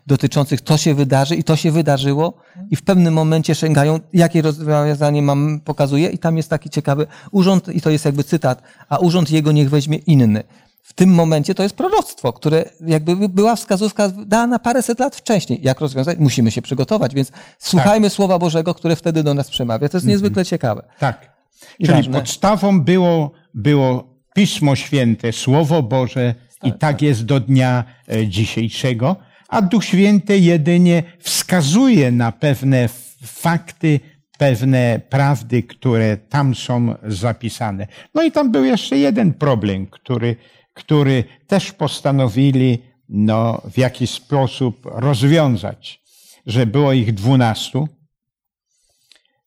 [0.07, 2.33] dotyczących to się wydarzy i to się wydarzyło
[2.71, 7.69] i w pewnym momencie sięgają, jakie rozwiązanie mam, pokazuje i tam jest taki ciekawy urząd
[7.69, 10.43] i to jest jakby cytat, a urząd jego niech weźmie inny.
[10.85, 15.59] W tym momencie to jest proroctwo, które jakby była wskazówka dana paręset lat wcześniej.
[15.63, 16.17] Jak rozwiązać?
[16.19, 19.89] Musimy się przygotować, więc słuchajmy Słowa Bożego, które wtedy do nas przemawia.
[19.89, 20.83] To jest niezwykle ciekawe.
[20.99, 21.35] Tak.
[21.79, 22.19] I Czyli ważne.
[22.19, 29.15] podstawą było, było Pismo Święte, Słowo Boże i tak jest do dnia e, dzisiejszego,
[29.49, 32.89] a Duch Święty jedynie wskazuje na pewne
[33.23, 33.99] fakty,
[34.37, 37.87] pewne prawdy, które tam są zapisane.
[38.15, 40.35] No i tam był jeszcze jeden problem, który,
[40.75, 46.01] który też postanowili no, w jakiś sposób rozwiązać,
[46.45, 47.87] że było ich dwunastu,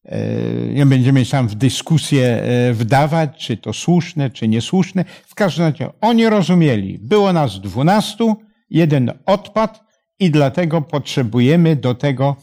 [0.09, 0.19] E,
[0.75, 5.05] nie będziemy się tam w dyskusję e, wdawać, czy to słuszne, czy niesłuszne.
[5.27, 8.37] W każdym razie oni rozumieli, było nas dwunastu,
[8.71, 9.79] jeden odpadł
[10.19, 12.37] i dlatego potrzebujemy do tego,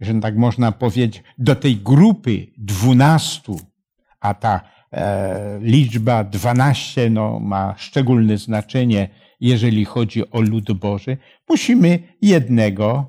[0.00, 3.60] że tak można powiedzieć, do tej grupy dwunastu,
[4.20, 4.60] a ta
[5.60, 9.08] liczba dwanaście no, ma szczególne znaczenie,
[9.40, 11.16] jeżeli chodzi o lud Boży,
[11.48, 13.06] musimy jednego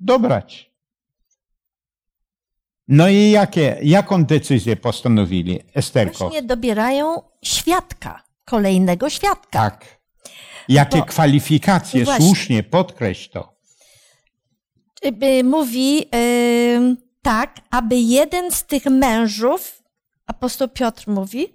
[0.00, 0.72] dobrać.
[2.88, 6.18] No i jakie, jaką decyzję postanowili, Esterko?
[6.18, 9.50] Właśnie dobierają świadka, kolejnego świadka.
[9.70, 10.02] Tak.
[10.68, 12.26] Jakie Bo- kwalifikacje, Właśnie.
[12.26, 13.52] słusznie, podkreśl to.
[15.22, 16.04] Y, Mówi
[16.74, 19.81] ym, tak, aby jeden z tych mężów,
[20.32, 21.46] apostoł Piotr mówi,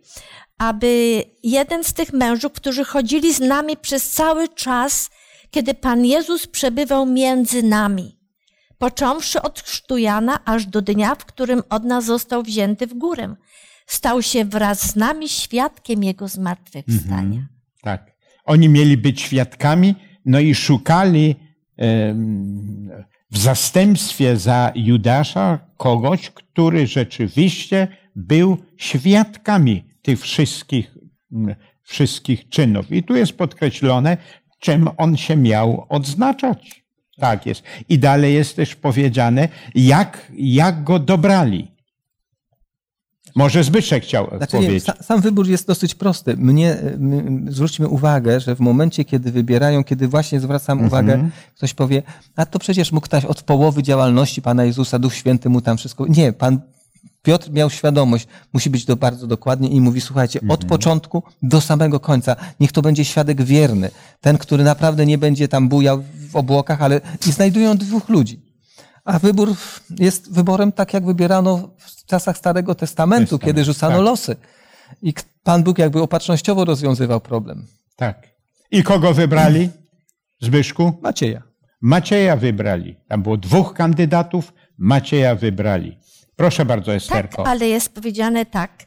[0.58, 5.10] aby jeden z tych mężów, którzy chodzili z nami przez cały czas,
[5.52, 8.20] kiedy Pan Jezus przebywał między nami,
[8.78, 13.36] począwszy od chrztu Jana, aż do dnia, w którym od nas został wzięty w górę,
[13.88, 17.48] stał się wraz z nami świadkiem Jego zmartwychwstania.
[17.82, 18.12] Tak.
[18.46, 21.36] Oni mieli być świadkami, no i szukali
[23.32, 30.98] w zastępstwie za Judasza kogoś, który rzeczywiście był świadkami tych wszystkich,
[31.84, 32.92] wszystkich czynów.
[32.92, 34.18] I tu jest podkreślone,
[34.60, 36.84] czym on się miał odznaczać.
[37.20, 37.64] Tak jest.
[37.90, 41.72] I dalej jest też powiedziane, jak, jak go dobrali.
[43.36, 44.84] Może Zbyszek chciał Znaczy, powiedzieć.
[44.84, 46.38] sa- sam wybór jest dosyć prosty.
[46.38, 50.88] Mnie, m, zwróćmy uwagę, że w momencie, kiedy wybierają, kiedy właśnie zwracam Mhm.
[50.88, 52.04] uwagę, ktoś powie,
[52.36, 56.06] a to przecież mógł ktoś od połowy działalności Pana Jezusa, Duch Święty mu tam wszystko.
[56.08, 56.60] Nie, Pan
[57.24, 60.70] Piotr miał świadomość, musi być to bardzo dokładnie i mówi, słuchajcie, od Mhm.
[60.70, 63.90] początku do samego końca, niech to będzie świadek wierny,
[64.22, 68.42] ten, który naprawdę nie będzie tam bujał w obłokach, ale i znajdują dwóch ludzi.
[69.06, 69.56] A wybór
[70.00, 74.06] jest wyborem tak, jak wybierano w czasach Starego Testamentu, Testament, kiedy rzucano tak.
[74.06, 74.36] losy.
[75.02, 75.14] I
[75.44, 77.68] Pan Bóg jakby opatrznościowo rozwiązywał problem.
[77.96, 78.28] Tak.
[78.72, 79.70] I kogo wybrali?
[80.42, 80.94] Zbyszku?
[81.02, 81.42] Macieja.
[81.82, 82.96] Macieja wybrali.
[83.10, 85.98] Tam było dwóch kandydatów, Macieja wybrali.
[86.38, 87.48] Proszę bardzo, Tak, Esterko.
[87.48, 88.86] ale jest powiedziane tak.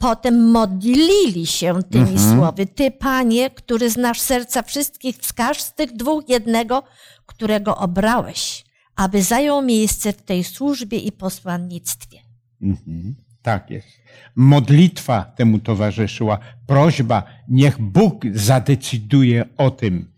[0.00, 2.36] Potem modlili się tymi Mhm.
[2.36, 2.66] słowy.
[2.66, 6.82] Ty, Panie, który znasz serca wszystkich, wskaż z tych dwóch jednego,
[7.26, 8.64] którego obrałeś,
[8.96, 12.18] aby zajął miejsce w tej służbie i posłannictwie.
[12.62, 13.14] Mhm.
[13.42, 13.88] Tak jest.
[14.36, 20.10] Modlitwa temu towarzyszyła, prośba, niech Bóg zadecyduje o tym,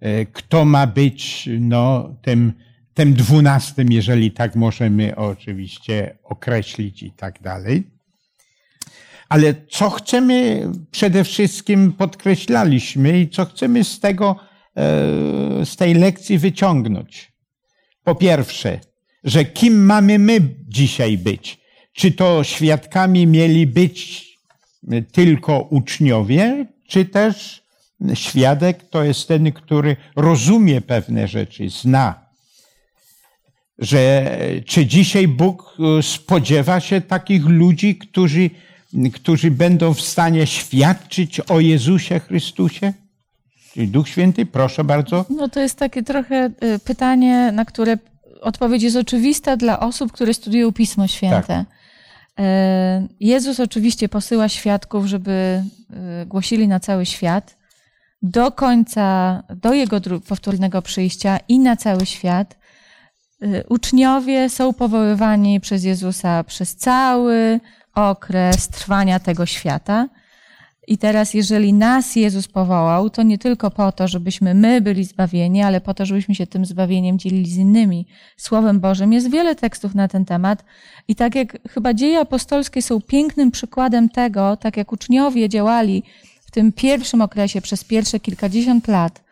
[0.00, 2.52] e, kto ma być no, tym,
[2.94, 7.90] tym dwunastym, jeżeli tak możemy oczywiście określić i tak dalej.
[9.28, 14.36] Ale co chcemy, przede wszystkim podkreślaliśmy i co chcemy z tego,
[14.76, 17.32] e, z tej lekcji wyciągnąć.
[18.04, 18.80] Po pierwsze,
[19.24, 21.60] że kim mamy my dzisiaj być?
[21.92, 24.28] Czy to świadkami mieli być
[25.12, 27.62] tylko uczniowie, czy też
[28.14, 32.21] świadek to jest ten, który rozumie pewne rzeczy, zna.
[33.78, 34.30] Że
[34.66, 38.50] czy dzisiaj Bóg e, spodziewa się takich ludzi, którzy,
[39.14, 42.92] którzy będą w stanie świadczyć o Jezusie Chrystusie?
[43.72, 45.24] Czyli Duch Święty, proszę bardzo.
[45.30, 47.98] No to jest takie trochę y, pytanie, na które
[48.40, 51.64] odpowiedź jest oczywista dla osób, które studiują Pismo Święte.
[52.40, 52.42] Y,
[53.20, 55.62] Jezus oczywiście posyła świadków, żeby
[56.26, 57.56] głosili na cały świat
[58.22, 62.58] do końca, do Jego powtórnego przyjścia i na cały świat.
[63.42, 67.60] Y, Uczniowie są powoływani przez Jezusa przez cały
[67.94, 70.08] okres trwania tego świata.
[70.88, 75.62] I teraz, jeżeli nas Jezus powołał, to nie tylko po to, żebyśmy my byli zbawieni,
[75.62, 78.06] ale po to, żebyśmy się tym zbawieniem dzielili z innymi.
[78.36, 80.64] Słowem Bożym jest wiele tekstów na ten temat.
[81.08, 86.02] I tak jak chyba dzieje apostolskie są pięknym przykładem tego, tak jak uczniowie działali
[86.46, 89.22] w tym pierwszym okresie przez pierwsze kilkadziesiąt lat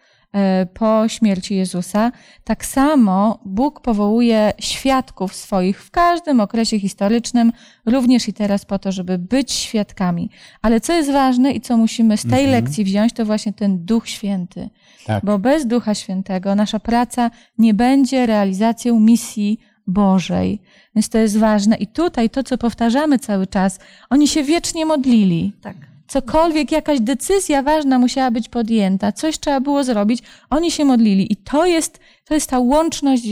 [0.74, 2.12] po śmierci Jezusa,
[2.44, 7.52] tak samo Bóg powołuje świadków swoich w każdym okresie historycznym,
[7.86, 10.30] również i teraz po to, żeby być świadkami.
[10.62, 14.08] Ale co jest ważne i co musimy z tej lekcji wziąć, to właśnie ten Duch
[14.08, 14.70] Święty.
[15.06, 15.24] Tak.
[15.24, 20.62] Bo bez Ducha Świętego nasza praca nie będzie realizacją misji Bożej.
[20.94, 21.76] Więc to jest ważne.
[21.76, 23.78] I tutaj to, co powtarzamy cały czas,
[24.10, 25.52] oni się wiecznie modlili.
[25.62, 25.89] Tak.
[26.10, 31.32] Cokolwiek, jakaś decyzja ważna musiała być podjęta, coś trzeba było zrobić, oni się modlili.
[31.32, 33.22] I to jest, to jest ta łączność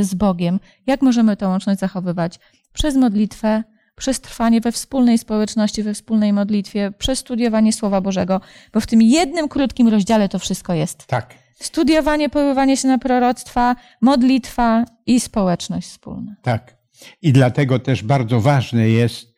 [0.00, 0.60] z Bogiem.
[0.86, 2.38] Jak możemy tę łączność zachowywać?
[2.72, 3.62] Przez modlitwę,
[3.96, 8.40] przez trwanie we wspólnej społeczności, we wspólnej modlitwie, przez studiowanie Słowa Bożego,
[8.72, 11.06] bo w tym jednym krótkim rozdziale to wszystko jest.
[11.06, 11.34] Tak.
[11.60, 16.36] Studiowanie, poływanie się na proroctwa, modlitwa i społeczność wspólna.
[16.42, 16.76] Tak.
[17.22, 19.34] I dlatego też bardzo ważne jest,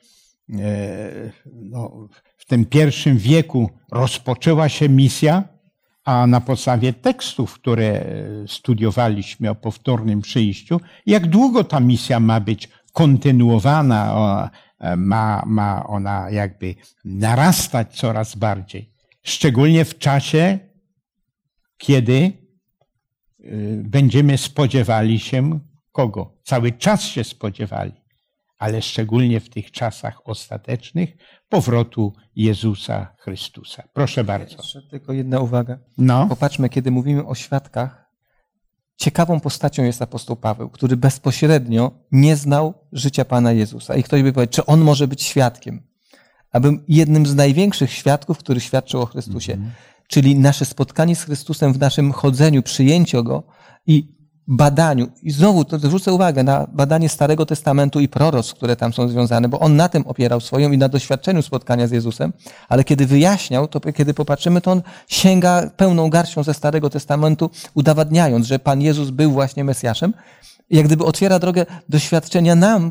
[0.58, 2.08] e, no,
[2.50, 5.44] tym pierwszym wieku rozpoczęła się misja,
[6.04, 8.04] a na podstawie tekstów, które e,
[8.48, 16.30] studiowaliśmy o powtórnym przyjściu, jak długo ta misja ma być kontynuowana, e, ma, ma ona
[16.30, 16.74] jakby
[17.04, 18.92] narastać coraz bardziej.
[19.22, 20.58] Szczególnie w czasie,
[21.76, 22.32] kiedy
[23.40, 25.60] y, będziemy spodziewali się
[25.92, 26.38] kogo?
[26.42, 27.92] Cały czas się spodziewali,
[28.60, 31.16] ale szczególnie w tych czasach ostatecznych
[31.48, 33.82] powrotu Jezusa Chrystusa.
[33.92, 34.56] Proszę bardzo.
[34.56, 35.78] Jeszcze tylko jedna uwaga.
[35.98, 38.10] No, Popatrzmy, kiedy mówimy o świadkach,
[38.96, 43.96] ciekawą postacią jest apostoł Paweł, który bezpośrednio nie znał życia Pana Jezusa.
[43.96, 45.82] I ktoś by powiedział, czy on może być świadkiem?
[46.52, 49.58] Aby jednym z największych świadków, który świadczył o Chrystusie.
[50.08, 53.42] Czyli nasze spotkanie z Chrystusem w naszym chodzeniu, przyjęciu Go
[53.86, 54.19] i
[54.50, 55.08] badaniu.
[55.22, 59.48] I znowu to zwrócę uwagę na badanie Starego Testamentu i proroc, które tam są związane,
[59.48, 62.32] bo on na tym opierał swoją i na doświadczeniu spotkania z Jezusem,
[62.68, 68.46] ale kiedy wyjaśniał, to kiedy popatrzymy, to on sięga pełną garścią ze Starego Testamentu, udowadniając,
[68.46, 70.14] że Pan Jezus był właśnie Mesjaszem.
[70.70, 72.90] Jak gdyby otwiera drogę doświadczenia nam,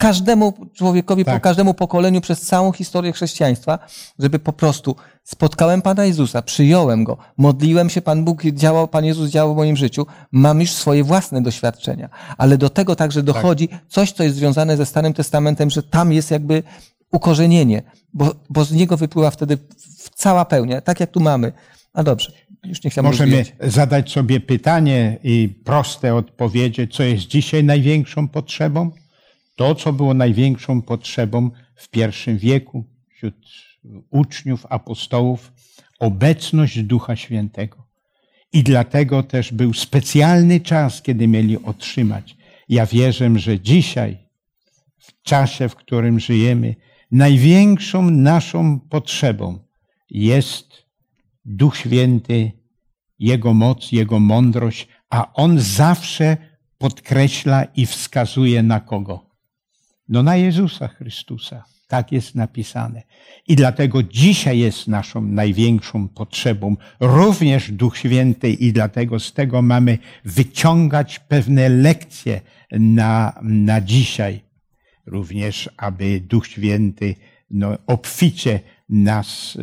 [0.00, 1.42] każdemu człowiekowi, po Tak.
[1.42, 3.78] każdemu pokoleniu przez całą historię chrześcijaństwa,
[4.18, 9.30] żeby po prostu spotkałem Pana Jezusa, przyjąłem Go, modliłem się, Pan Bóg działał, Pan Jezus
[9.30, 12.08] działał w moim życiu, mam już swoje własne doświadczenia.
[12.38, 16.30] Ale do tego także dochodzi coś, co jest związane ze Starym Testamentem, że tam jest
[16.30, 16.62] jakby
[17.12, 17.82] ukorzenienie,
[18.14, 21.52] bo, bo z niego wypływa wtedy w- cała pełnia, tak jak tu mamy.
[21.94, 22.32] A dobrze,
[22.64, 23.72] już nie chciałem możemy rozwijać.
[23.74, 28.90] zadać sobie pytanie i proste odpowiedzi, co jest dzisiaj największą potrzebą?
[29.60, 33.34] To, co było największą potrzebą w pierwszym wieku wśród
[34.10, 35.52] uczniów, apostołów,
[35.98, 37.86] obecność Ducha Świętego.
[38.52, 42.36] I dlatego też był specjalny czas, kiedy mieli otrzymać.
[42.68, 44.18] Ja wierzę, że dzisiaj,
[44.98, 46.74] w czasie, w którym żyjemy,
[47.10, 49.58] największą naszą potrzebą
[50.10, 50.86] jest
[51.44, 52.52] Duch Święty,
[53.18, 56.36] Jego moc, Jego mądrość, a On zawsze
[56.78, 59.29] podkreśla i wskazuje na kogo?
[60.10, 61.64] No na Jezusa Chrystusa.
[61.88, 63.02] Tak jest napisane.
[63.48, 69.98] I dlatego dzisiaj jest naszą największą potrzebą, również Duch Święty, i dlatego z tego mamy
[70.24, 72.40] wyciągać pewne lekcje
[72.72, 74.40] na, na dzisiaj.
[75.06, 77.14] Również, aby Duch Święty
[77.50, 79.62] no, obficie nas e,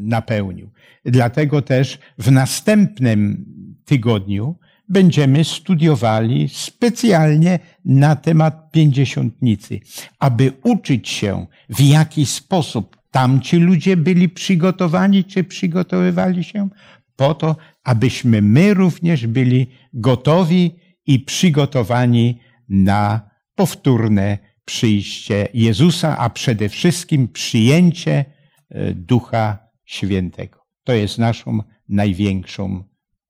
[0.00, 0.70] napełnił.
[1.04, 3.44] Dlatego też w następnym
[3.84, 4.56] tygodniu
[4.88, 9.80] będziemy studiowali specjalnie na temat pięćdziesiątnicy,
[10.18, 16.68] aby uczyć się, w jaki sposób tamci ludzie byli przygotowani, czy przygotowywali się,
[17.16, 20.74] po to, abyśmy my również byli gotowi
[21.06, 28.24] i przygotowani na powtórne przyjście Jezusa, a przede wszystkim przyjęcie
[28.70, 30.58] e, Ducha Świętego.
[30.84, 32.84] To jest naszą największą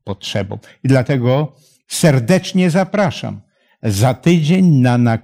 [0.05, 0.59] potrzebą.
[0.85, 1.57] I dlatego
[1.89, 3.41] serdecznie zapraszam
[3.87, 5.19] za tydzień na, na,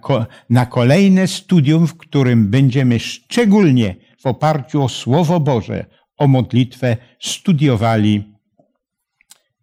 [0.51, 5.87] na kolejne studium, w którym będziemy szczególnie w oparciu o Słowo Boże,
[6.17, 8.35] o modlitwę studiowali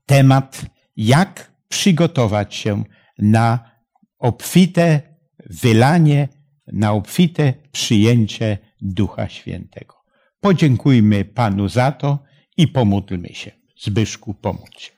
[0.06, 0.66] temat,
[0.98, 2.84] jak przygotować się
[3.20, 3.72] na
[4.20, 5.02] obfite
[5.50, 6.28] wylanie,
[6.68, 9.96] na obfite przyjęcie Ducha Świętego.
[10.40, 12.20] Podziękujmy Panu za to
[12.58, 13.52] i pomódlmy się.
[13.82, 14.92] Zbyszku, pomódl się.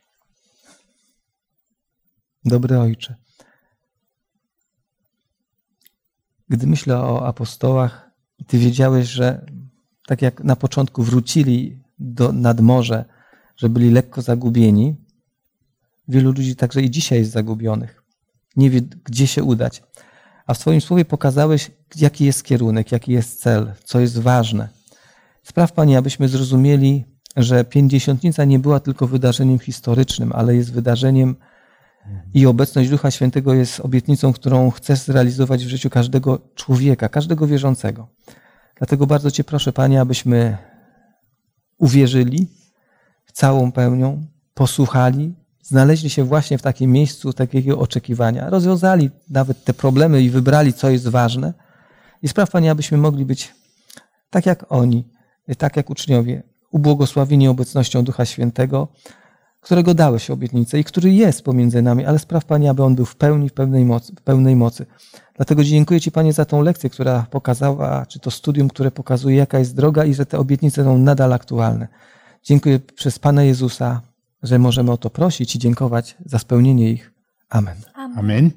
[2.45, 3.15] Dobry Ojcze,
[6.51, 8.11] gdy myślę o apostołach,
[8.47, 9.45] Ty wiedziałeś, że
[10.07, 13.05] tak jak na początku wrócili do, nad morze,
[13.57, 14.95] że byli lekko zagubieni,
[16.07, 18.03] wielu ludzi także i dzisiaj jest zagubionych.
[18.55, 19.83] Nie wie, gdzie się udać.
[20.47, 24.69] A w Twoim słowie pokazałeś, jaki jest kierunek, jaki jest cel, co jest ważne.
[25.43, 27.05] Spraw, Panie, abyśmy zrozumieli,
[27.37, 31.35] że pięćdziesiątnica nie była tylko wydarzeniem historycznym, ale jest wydarzeniem
[32.33, 38.07] i obecność Ducha Świętego jest obietnicą, którą chcesz zrealizować w życiu każdego człowieka, każdego wierzącego.
[38.77, 40.57] Dlatego bardzo Cię proszę, Panie, abyśmy
[41.77, 42.47] uwierzyli
[43.33, 50.21] całą pełnią, posłuchali, znaleźli się właśnie w takim miejscu takiego oczekiwania, rozwiązali nawet te problemy
[50.21, 51.53] i wybrali, co jest ważne.
[52.21, 53.53] I spraw, Panie, abyśmy mogli być
[54.29, 55.07] tak jak oni,
[55.57, 58.87] tak jak uczniowie, ubłogosławieni obecnością Ducha Świętego,
[59.61, 63.15] którego dałeś obietnicę i który jest pomiędzy nami, ale spraw, Panie, aby on był w
[63.15, 64.13] pełni, w pełnej mocy.
[64.15, 64.85] W pełnej mocy.
[65.35, 69.59] Dlatego dziękuję Ci, Panie, za tą lekcję, która pokazała, czy to studium, które pokazuje, jaka
[69.59, 71.87] jest droga i że te obietnice są nadal aktualne.
[72.43, 74.01] Dziękuję przez Pana Jezusa,
[74.43, 77.11] że możemy o to prosić i dziękować za spełnienie ich.
[77.49, 77.75] Amen.
[77.93, 78.19] Amen.
[78.19, 78.51] Amen.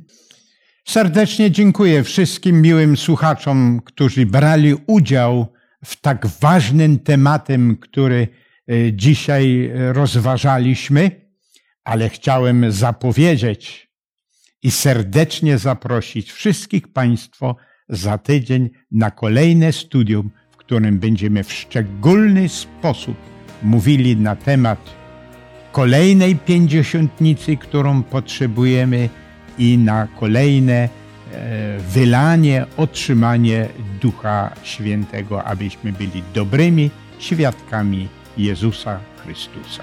[0.84, 5.46] Serdecznie dziękuję wszystkim miłym słuchaczom, którzy brali udział
[5.84, 8.28] w tak ważnym tematem, który
[8.92, 11.10] dzisiaj rozważaliśmy,
[11.84, 13.90] ale chciałem zapowiedzieć
[14.62, 17.54] i serdecznie zaprosić wszystkich Państwa
[17.88, 23.16] za tydzień na kolejne studium, w którym będziemy w szczególny sposób
[23.62, 24.94] mówili na temat
[25.72, 29.08] kolejnej pięćdziesiątnicy, którą potrzebujemy
[29.58, 30.88] i na kolejne e,
[31.78, 33.68] wylanie, otrzymanie
[34.00, 39.82] Ducha Świętego, abyśmy byli dobrymi świadkami Jezusa Chrystusa.